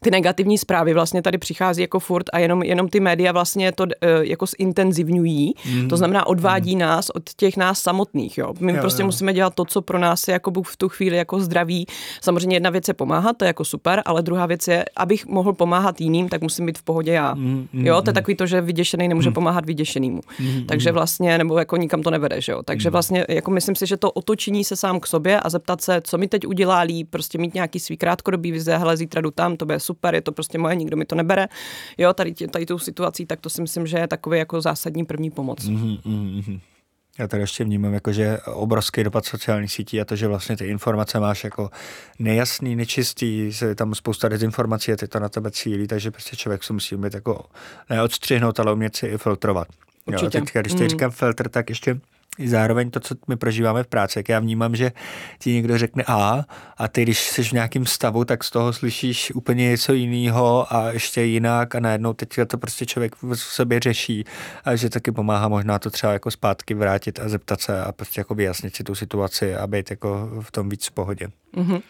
[0.00, 3.84] ty negativní zprávy vlastně tady přichází jako furt a jenom, jenom ty média vlastně to
[3.84, 3.90] uh,
[4.20, 5.54] jako zintenzivňují.
[5.72, 5.88] Mm.
[5.88, 6.80] To znamená odvádí mm.
[6.80, 8.38] nás od těch nás samotných.
[8.38, 8.54] Jo.
[8.60, 9.06] My jo, prostě jo.
[9.06, 11.86] musíme dělat to, co pro nás je jako v tu chvíli jako zdraví.
[12.20, 15.52] Samozřejmě jedna věc je pomáhat, to je jako super, ale druhá věc je, abych mohl
[15.52, 17.34] pomáhat jiným, tak musím být v pohodě já.
[17.34, 18.14] Mm, mm, jo, to je mm.
[18.14, 19.34] takový to, že vyděšený nemůže mm.
[19.34, 20.20] pomáhat vyděšenému.
[20.40, 22.62] Mm, Takže vlastně, nebo jako nikam to nevede, že jo.
[22.62, 22.92] Takže mm.
[22.92, 26.18] vlastně jako myslím si, že to otočení se sám k sobě a zeptat se, co
[26.18, 29.66] mi teď udělá líp, prostě mít nějaký svý krátkodobý vize, hele, zítra jdu tam, to
[29.66, 31.48] bude super, je to prostě moje, nikdo mi to nebere.
[31.98, 35.30] Jo, tady, tady tou situací, tak to si myslím, že je takový jako zásadní první
[35.30, 35.58] pomoc.
[35.64, 36.60] Mm-hmm, mm-hmm.
[37.18, 40.66] Já tady ještě vnímám, jako, že obrovský dopad sociálních sítí a to, že vlastně ty
[40.66, 41.70] informace máš jako
[42.18, 46.64] nejasný, nečistý, je tam spousta dezinformací a ty to na tebe cílí, takže prostě člověk
[46.64, 47.44] se musí umět jako
[47.90, 49.68] neodstřihnout, ale umět si i filtrovat.
[50.06, 50.38] Určitě.
[50.38, 50.88] Jo, teďka, když teď mm.
[50.88, 52.00] říkám filtr, tak ještě
[52.38, 54.92] zároveň to, co my prožíváme v práci, jak já vnímám, že
[55.38, 56.44] ti někdo řekne A
[56.76, 60.90] a ty, když jsi v nějakém stavu, tak z toho slyšíš úplně něco jiného a
[60.90, 64.24] ještě jinak a najednou teď to prostě člověk v sobě řeší
[64.64, 68.20] a že taky pomáhá možná to třeba jako zpátky vrátit a zeptat se a prostě
[68.20, 71.28] jako vyjasnit si tu situaci a být jako v tom víc v pohodě.
[71.56, 71.82] Mm-hmm.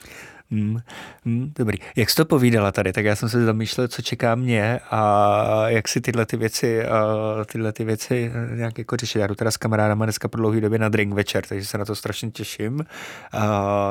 [0.52, 0.78] Hmm,
[1.24, 1.78] hmm, dobrý.
[1.96, 5.88] Jak jsi to povídala tady, tak já jsem se zamýšlel, co čeká mě a jak
[5.88, 9.18] si tyhle ty věci, uh, tyhle ty věci nějak jako řešit.
[9.18, 11.84] Já jdu teda s kamarádama dneska po dlouhé době na drink večer, takže se na
[11.84, 12.74] to strašně těším.
[12.74, 12.80] Uh,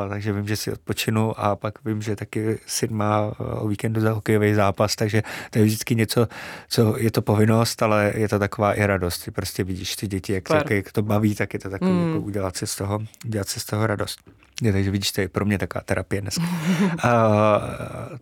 [0.10, 4.12] takže vím, že si odpočinu a pak vím, že taky syn má o víkendu za
[4.12, 6.28] hokejový zápas, takže to je vždycky něco,
[6.70, 9.26] co je to povinnost, ale je to taková i radost.
[9.26, 12.08] Ty prostě vidíš ty děti, jak, jak, jak to baví, tak je to takový mm.
[12.08, 14.20] jako udělat si z toho, udělat si z toho radost.
[14.62, 16.44] Je, takže vidíš, to je pro mě taková terapie dneska.
[17.04, 17.62] A,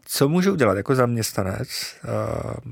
[0.06, 1.96] co můžu udělat jako zaměstnanec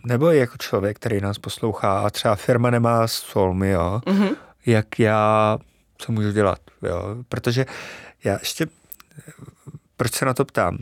[0.06, 4.36] nebo jako člověk, který nás poslouchá a třeba firma nemá solmy, jo, mm-hmm.
[4.66, 5.58] jak já,
[5.98, 7.66] co můžu dělat, jo, protože
[8.24, 8.68] já ještě,
[9.98, 10.78] proč se na to ptám?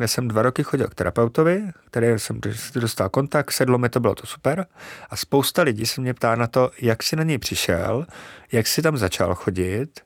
[0.00, 2.40] Já jsem dva roky chodil k terapeutovi, který jsem
[2.74, 4.66] dostal kontakt, sedlo mi to, bylo to super.
[5.10, 8.06] A spousta lidí se mě ptá na to, jak si na něj přišel,
[8.52, 10.00] jak si tam začal chodit,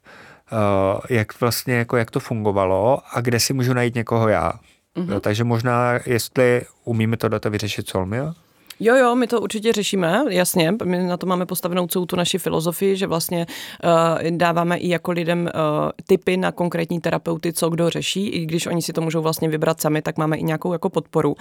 [1.08, 4.52] jak vlastně, jako jak to fungovalo a kde si můžu najít někoho já.
[4.96, 5.12] Mm-hmm.
[5.12, 8.32] Jo, takže možná, jestli umíme to data vyřešit Solmio,
[8.80, 10.74] Jo, jo, my to určitě řešíme, jasně.
[10.84, 13.46] My na to máme postavenou celou tu naši filozofii, že vlastně
[13.84, 18.66] uh, dáváme i jako lidem uh, typy na konkrétní terapeuty, co kdo řeší, i když
[18.66, 21.36] oni si to můžou vlastně vybrat sami, tak máme i nějakou jako podporu.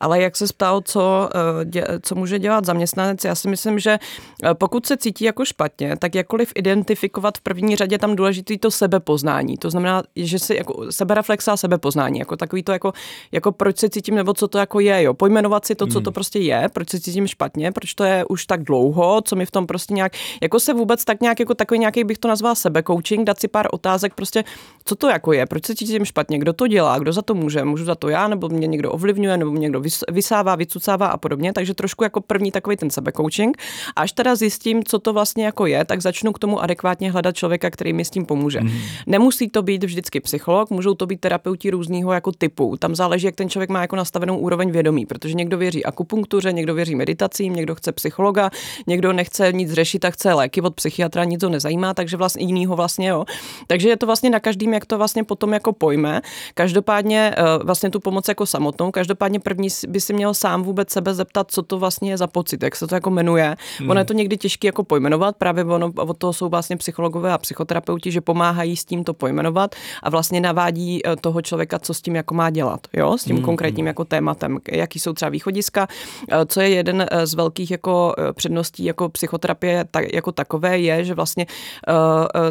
[0.00, 3.98] Ale jak se ptal, co, uh, dě, co může dělat zaměstnanec, já si myslím, že
[4.44, 8.70] uh, pokud se cítí jako špatně, tak jakkoliv identifikovat v první řadě tam důležitý to
[8.70, 9.56] sebepoznání.
[9.56, 12.92] To znamená, že si jako sebereflexa a sebepoznání, jako takový to jako,
[13.32, 15.14] jako proč se cítím nebo co to jako je, jo.
[15.14, 16.14] Pojmenovat si to, co to hmm.
[16.14, 19.50] prostě je, proč se cítím špatně, proč to je už tak dlouho, co mi v
[19.50, 20.12] tom prostě nějak,
[20.42, 22.54] jako se vůbec tak nějak, jako takový nějaký bych to nazval
[22.86, 24.44] coaching, dát si pár otázek, prostě
[24.84, 27.64] co to jako je, proč se cítím špatně, kdo to dělá, kdo za to může,
[27.64, 31.52] můžu za to já, nebo mě někdo ovlivňuje, nebo mě někdo vysává, vycucává a podobně,
[31.52, 33.56] takže trošku jako první takový ten coaching.
[33.96, 37.36] A až teda zjistím, co to vlastně jako je, tak začnu k tomu adekvátně hledat
[37.36, 38.60] člověka, který mi s tím pomůže.
[38.60, 38.70] Mm.
[39.06, 42.76] Nemusí to být vždycky psycholog, můžou to být terapeuti různého jako typu.
[42.78, 46.69] Tam záleží, jak ten člověk má jako nastavenou úroveň vědomí, protože někdo věří akupunktuře, někdo
[46.74, 48.50] věří meditacím, někdo chce psychologa,
[48.86, 52.76] někdo nechce nic řešit a chce léky od psychiatra, nic to nezajímá, takže vlastně jinýho
[52.76, 53.24] vlastně jo.
[53.66, 56.20] Takže je to vlastně na každým, jak to vlastně potom jako pojme.
[56.54, 61.14] Každopádně eh, vlastně tu pomoc jako samotnou, každopádně první by si měl sám vůbec sebe
[61.14, 63.56] zeptat, co to vlastně je za pocit, jak se to jako jmenuje.
[63.78, 63.90] Hmm.
[63.90, 67.38] Ono je to někdy těžké jako pojmenovat, právě ono, od toho jsou vlastně psychologové a
[67.38, 72.02] psychoterapeuti, že pomáhají s tím to pojmenovat a vlastně navádí eh, toho člověka, co s
[72.02, 73.44] tím jako má dělat, jo, s tím hmm.
[73.44, 75.88] konkrétním jako tématem, jaký jsou třeba východiska,
[76.30, 80.78] eh, co je jeden eh, z velkých jako eh, předností jako psychoterapie tak, jako takové
[80.78, 81.46] je, že vlastně
[81.88, 81.94] uh,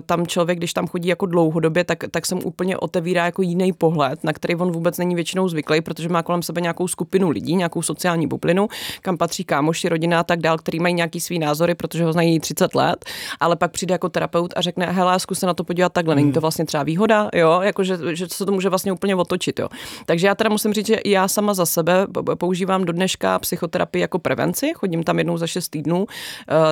[0.06, 3.74] tam člověk, když tam chodí jako dlouhodobě, tak, tak se mu úplně otevírá jako jiný
[3.74, 7.56] pohled, na který on vůbec není většinou zvyklý, protože má kolem sebe nějakou skupinu lidí,
[7.56, 8.68] nějakou sociální bublinu,
[9.02, 12.40] kam patří kámoši, rodina a tak dál, který mají nějaký svý názory, protože ho znají
[12.40, 13.06] 30 let,
[13.40, 16.32] ale pak přijde jako terapeut a řekne, hele, zkus se na to podívat takhle, není
[16.32, 16.42] to hmm.
[16.42, 19.68] vlastně třeba výhoda, jo, jako že, že se to může vlastně úplně otočit, jo.
[20.06, 22.08] Takže já teda musím říct, že já sama za sebe
[22.38, 26.06] používám do dneška psychoterapii terapii jako prevenci, chodím tam jednou za šest týdnů, uh,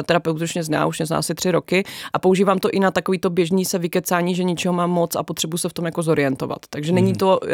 [0.05, 2.91] terapeut už mě zná, už mě zná asi tři roky a používám to i na
[2.91, 6.01] takový to běžný se vykecání, že ničeho mám moc a potřebuji se v tom jako
[6.01, 6.59] zorientovat.
[6.69, 7.17] Takže není mhm.
[7.17, 7.49] to uh,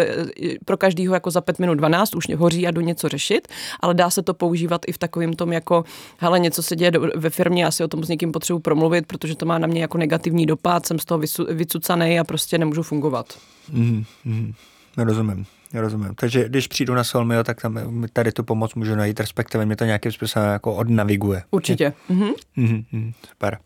[0.66, 3.48] pro každýho jako za pět minut 12, už hoří a jdu něco řešit,
[3.80, 5.84] ale dá se to používat i v takovém tom jako,
[6.18, 9.36] hele, něco se děje ve firmě, já si o tom s někým potřebuji promluvit, protože
[9.36, 13.34] to má na mě jako negativní dopad, jsem z toho vycucaný a prostě nemůžu fungovat.
[13.74, 14.54] Mm-hmm.
[14.98, 15.46] Rozumím.
[15.74, 16.16] Rozumím.
[16.16, 19.86] Takže když přijdu na Solmio, tak tam tady tu pomoc můžu najít, respektive mě to
[19.86, 21.44] nějakým způsobem jako odnaviguje.
[21.52, 21.94] Určitě.
[22.10, 23.14] Mm-hmm.
[23.30, 23.58] Super.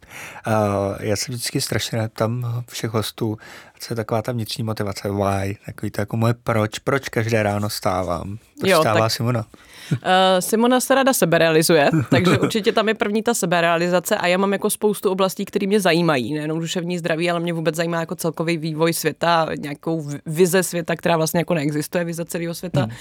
[0.47, 0.53] Uh,
[0.99, 3.37] já se vždycky strašně tam všech hostů,
[3.79, 7.69] co je taková ta vnitřní motivace, why, takový to jako moje proč, proč každé ráno
[7.69, 8.37] stávám.
[8.59, 9.11] Proč jo, stává tak...
[9.11, 9.45] Simona?
[9.91, 9.97] Uh,
[10.39, 14.69] Simona se rada seberealizuje, takže určitě tam je první ta seberealizace a já mám jako
[14.69, 18.93] spoustu oblastí, které mě zajímají, nejenom duševní zdraví, ale mě vůbec zajímá jako celkový vývoj
[18.93, 22.81] světa, nějakou vize světa, která vlastně jako neexistuje, vize celého světa.
[22.81, 22.91] Hmm.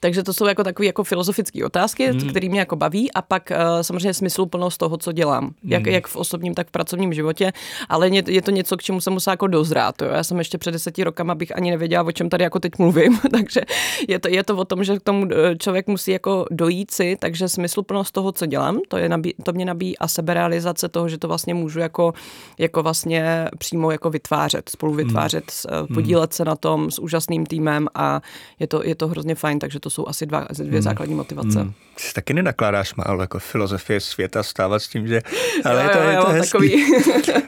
[0.00, 2.30] Takže to jsou jako takové jako filozofické otázky, hmm.
[2.30, 5.54] které mě jako baví a pak uh, samozřejmě smysluplnost toho, co dělám, hmm.
[5.64, 7.52] jak, jak v osobním, tak v pracovním životě,
[7.88, 10.02] ale je, je to něco, k čemu jsem musela jako dozrát.
[10.02, 10.08] Jo.
[10.08, 13.18] Já jsem ještě před deseti rokama bych ani nevěděla, o čem tady jako teď mluvím,
[13.30, 13.60] takže
[14.08, 17.16] je to, je to o tom, že k tomu eh, člověk musí jako dojít si,
[17.20, 21.18] takže smysluplnost toho, co dělám, to, je nabí, to mě nabíjí a seberealizace toho, že
[21.18, 22.14] to vlastně můžu jako,
[22.58, 25.06] jako vlastně přímo jako vytvářet, spolu hmm.
[25.06, 25.94] vytvářet, mm.
[25.94, 28.20] podílet se na tom s úžasným týmem a
[28.58, 30.82] je to, je to hrozně fajn, takže to jsou asi dva, dvě mm.
[30.82, 31.64] základní motivace.
[31.64, 31.72] Mm.
[31.94, 35.20] Ty taky nenakládáš málo jako filozofie světa stávat s tím, že...
[35.64, 36.84] Ale jo, to, jo, je to jo, takový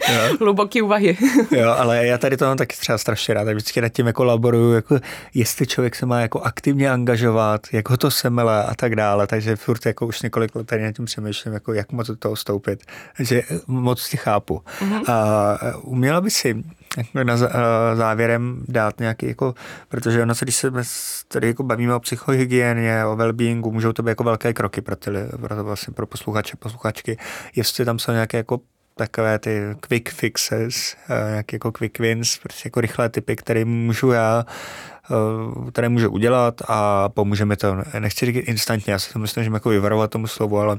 [0.41, 1.17] hluboký úvahy.
[1.51, 4.73] jo, ale já tady to mám taky třeba strašně rád, vždycky nad tím jako laboruju,
[4.73, 4.99] jako
[5.35, 9.57] jestli člověk se má jako aktivně angažovat, jak ho to semele a tak dále, takže
[9.57, 12.85] furt jako už několik let tady nad tím přemýšlím, jako jak moc do toho stoupit,
[13.19, 14.63] že moc si chápu.
[14.81, 15.13] Mm-hmm.
[15.13, 16.65] A uměla by si
[17.25, 17.37] na
[17.95, 19.55] závěrem dát nějaký, jako,
[19.89, 20.71] protože ono se, když se
[21.29, 25.11] tady jako bavíme o psychohygieně, o wellbeingu, můžou to být jako velké kroky pro, ty,
[25.41, 27.19] pro, to vlastně pro posluchače, posluchačky,
[27.57, 28.61] jestli tam jsou nějaké jako
[28.99, 34.45] takové ty quick fixes, nějaké jako quick wins, prostě jako rychlé typy, které můžu já
[35.71, 37.77] které může udělat a pomůže mi to.
[37.99, 40.79] Nechci říct instantně, já se myslím, že jako vyvarovat tomu slovu, ale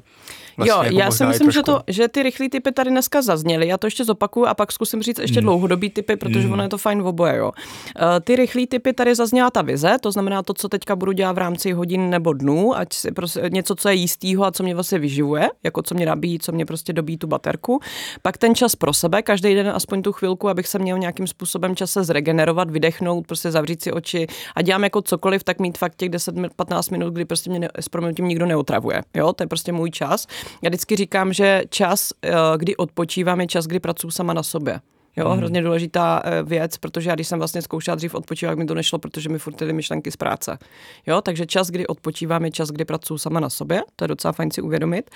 [0.58, 3.68] Vlastně jo, jako já si myslím, že, to, že ty rychlé typy tady dneska zazněly.
[3.68, 5.44] Já to ještě zopakuju a pak zkusím říct ještě mm.
[5.44, 6.54] dlouhodobý typy, protože mm.
[6.54, 7.36] ono je to fajn v oboje.
[7.38, 7.52] Jo.
[7.52, 11.32] Uh, ty rychlé typy tady zazněla ta vize, to znamená to, co teďka budu dělat
[11.32, 14.74] v rámci hodin nebo dnů, ať si prostě něco, co je jistýho a co mě
[14.74, 17.80] vlastně vyživuje, jako co mě nabíjí, co mě prostě dobí tu baterku.
[18.22, 21.76] Pak ten čas pro sebe, každý den aspoň tu chvilku, abych se měl nějakým způsobem
[21.76, 24.17] čase zregenerovat, vydechnout, prostě zavřít si oči
[24.56, 27.90] a dělám jako cokoliv, tak mít fakt těch 10-15 minut, kdy prostě mě ne, s
[27.90, 29.02] proměnutím nikdo neotravuje.
[29.16, 30.28] Jo, to je prostě můj čas.
[30.62, 34.80] Já vždycky říkám, že čas, eh, kdy odpočívám, je čas, kdy pracuji sama na sobě.
[35.18, 35.38] Jo, hmm.
[35.38, 39.00] hrozně důležitá eh, věc, protože já když jsem vlastně zkoušela dřív odpočívat, mi to nešlo,
[39.00, 40.58] protože mi furt ty myšlenky z práce.
[41.08, 44.32] Jo, takže čas, kdy odpočívám, je čas, kdy pracuji sama na sobě, to je docela
[44.32, 45.10] fajn si uvědomit.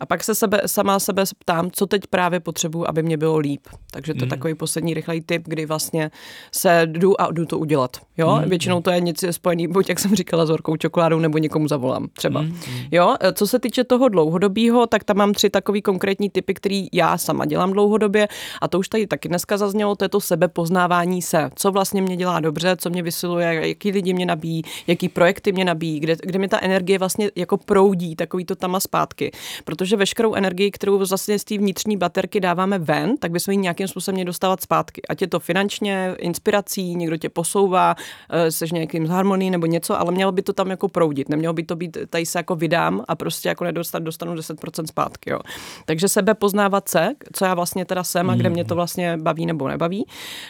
[0.00, 3.60] A pak se sebe, sama sebe ptám, co teď právě potřebuju, aby mě bylo líp.
[3.90, 4.30] Takže to je hmm.
[4.30, 6.10] takový poslední rychlej tip, kdy vlastně
[6.52, 7.96] se jdu a jdu to udělat.
[8.18, 8.48] Jo, hmm.
[8.48, 12.08] většinou to je něco spojený, buď jak jsem říkala, s horkou čokoládou, nebo někomu zavolám
[12.12, 12.40] třeba.
[12.40, 12.58] Hmm.
[12.90, 16.86] Jo, eh, co se týče toho dlouhodobího, tak tam mám tři takový konkrétní typy, který
[16.92, 18.28] já sama dělám dlouhodobě
[18.62, 21.50] a to už tady taky dnes dneska zaznělo, to je to sebepoznávání se.
[21.54, 25.64] Co vlastně mě dělá dobře, co mě vysiluje, jaký lidi mě nabíjí, jaký projekty mě
[25.64, 29.32] nabíjí, kde, kde mě ta energie vlastně jako proudí, takový to tam a zpátky.
[29.64, 33.88] Protože veškerou energii, kterou vlastně z té vnitřní baterky dáváme ven, tak bychom ji nějakým
[33.88, 35.02] způsobem měli dostávat zpátky.
[35.08, 37.94] Ať je to finančně, inspirací, někdo tě posouvá,
[38.30, 41.28] eh, seš nějakým z harmonii nebo něco, ale mělo by to tam jako proudit.
[41.28, 45.30] Nemělo by to být, tady se jako vydám a prostě jako nedostat, dostanu 10% zpátky.
[45.30, 45.38] Jo.
[45.84, 49.35] Takže sebe poznávat se, co já vlastně teda jsem a kde mě to vlastně baví
[49.36, 50.06] baví nebo nebaví.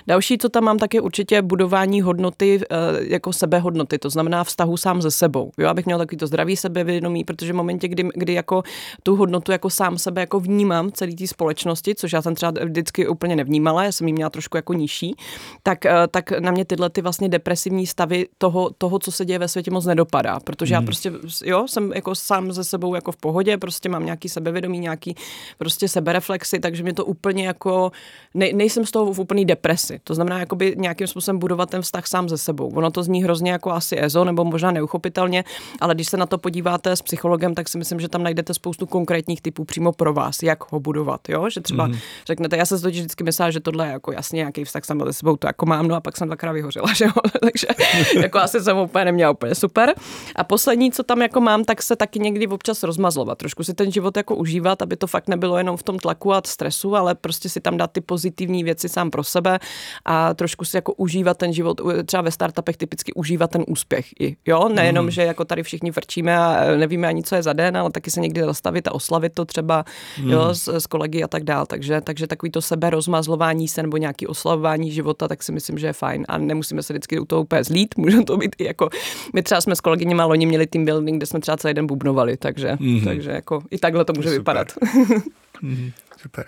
[0.07, 4.77] Další, co tam mám, tak je určitě budování hodnoty eh, jako sebehodnoty, to znamená vztahu
[4.77, 5.51] sám ze sebou.
[5.59, 8.63] Jo, abych měl takový to zdravý sebevědomí, protože v momentě, kdy, kdy jako
[9.03, 13.09] tu hodnotu jako sám sebe jako vnímám celý té společnosti, což já jsem třeba vždycky
[13.09, 15.15] úplně nevnímala, já jsem ji měla trošku jako nižší,
[15.63, 19.39] tak, eh, tak na mě tyhle ty vlastně depresivní stavy toho, toho, co se děje
[19.39, 20.83] ve světě moc nedopadá, protože hmm.
[20.83, 21.13] já prostě,
[21.45, 25.15] jo, jsem jako sám ze sebou jako v pohodě, prostě mám nějaký sebevědomí, nějaký
[25.59, 27.93] prostě sebereflexy, takže mě to úplně jako,
[28.35, 30.01] ne, nejsem nejsem z toho v úplný depresi.
[30.05, 32.69] To znamená, jakoby nějakým způsobem budovat ten vztah sám ze sebou.
[32.75, 35.45] Ono to zní hrozně jako asi EZO, nebo možná neuchopitelně,
[35.81, 38.87] ale když se na to podíváte s psychologem, tak si myslím, že tam najdete spoustu
[38.87, 41.29] konkrétních typů přímo pro vás, jak ho budovat.
[41.29, 41.51] Jo?
[41.51, 41.97] Že třeba mm.
[42.27, 45.13] řeknete, já se totiž vždycky myslela, že tohle je jako jasně nějaký vztah sám ze
[45.13, 47.13] sebou, to jako mám, no a pak jsem dvakrát vyhořela, že jo?
[47.41, 47.67] takže
[48.21, 49.95] jako asi jsem úplně neměla úplně super.
[50.37, 53.93] A poslední, co tam jako mám, tak se taky někdy občas rozmazlovat, trošku si ten
[53.93, 57.49] život jako užívat, aby to fakt nebylo jenom v tom tlaku a stresu, ale prostě
[57.49, 59.59] si tam dát ty pozitivní kreativní věci sám pro sebe
[60.05, 64.37] a trošku si jako užívat ten život, třeba ve startupech typicky užívat ten úspěch i,
[64.47, 65.11] jo, nejenom, mm.
[65.11, 68.21] že jako tady všichni vrčíme a nevíme ani, co je za den, ale taky se
[68.21, 69.85] někdy zastavit a oslavit to třeba,
[70.23, 70.31] mm.
[70.31, 73.97] jo, s, s kolegy a tak dál, takže, takže takový to sebe rozmazlování se nebo
[73.97, 77.43] nějaký oslavování života, tak si myslím, že je fajn a nemusíme se vždycky u toho
[77.43, 78.89] úplně zlít, může to být i jako,
[79.35, 82.37] my třeba jsme s kolegyněma loni měli team building, kde jsme třeba celý den bubnovali,
[82.37, 83.05] takže, mm.
[83.05, 84.41] takže jako i takhle to může Super.
[84.41, 84.69] vypadat.
[85.63, 85.91] mm.
[86.17, 86.45] Super.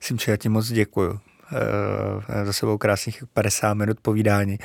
[0.00, 1.20] Simče, já ti moc děkuju.
[1.52, 4.58] Eh, za sebou krásných 50 minut povídání.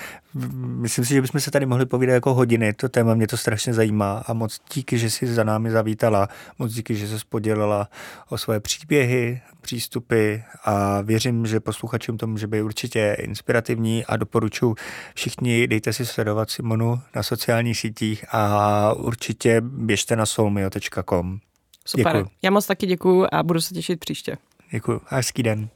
[0.55, 3.73] Myslím si, že bychom se tady mohli povídat jako hodiny, to téma mě to strašně
[3.73, 6.27] zajímá a moc díky, že jsi za námi zavítala,
[6.59, 7.89] moc díky, že jsi podělila
[8.29, 14.75] o svoje příběhy, přístupy a věřím, že posluchačům to může být určitě inspirativní a doporučuji
[15.15, 21.39] všichni dejte si sledovat Simonu na sociálních sítích a určitě běžte na solmio.com.
[21.88, 22.27] Super, děkuju.
[22.41, 24.38] já moc taky děkuju a budu se těšit příště.
[24.71, 25.69] Děkuji, hezký den.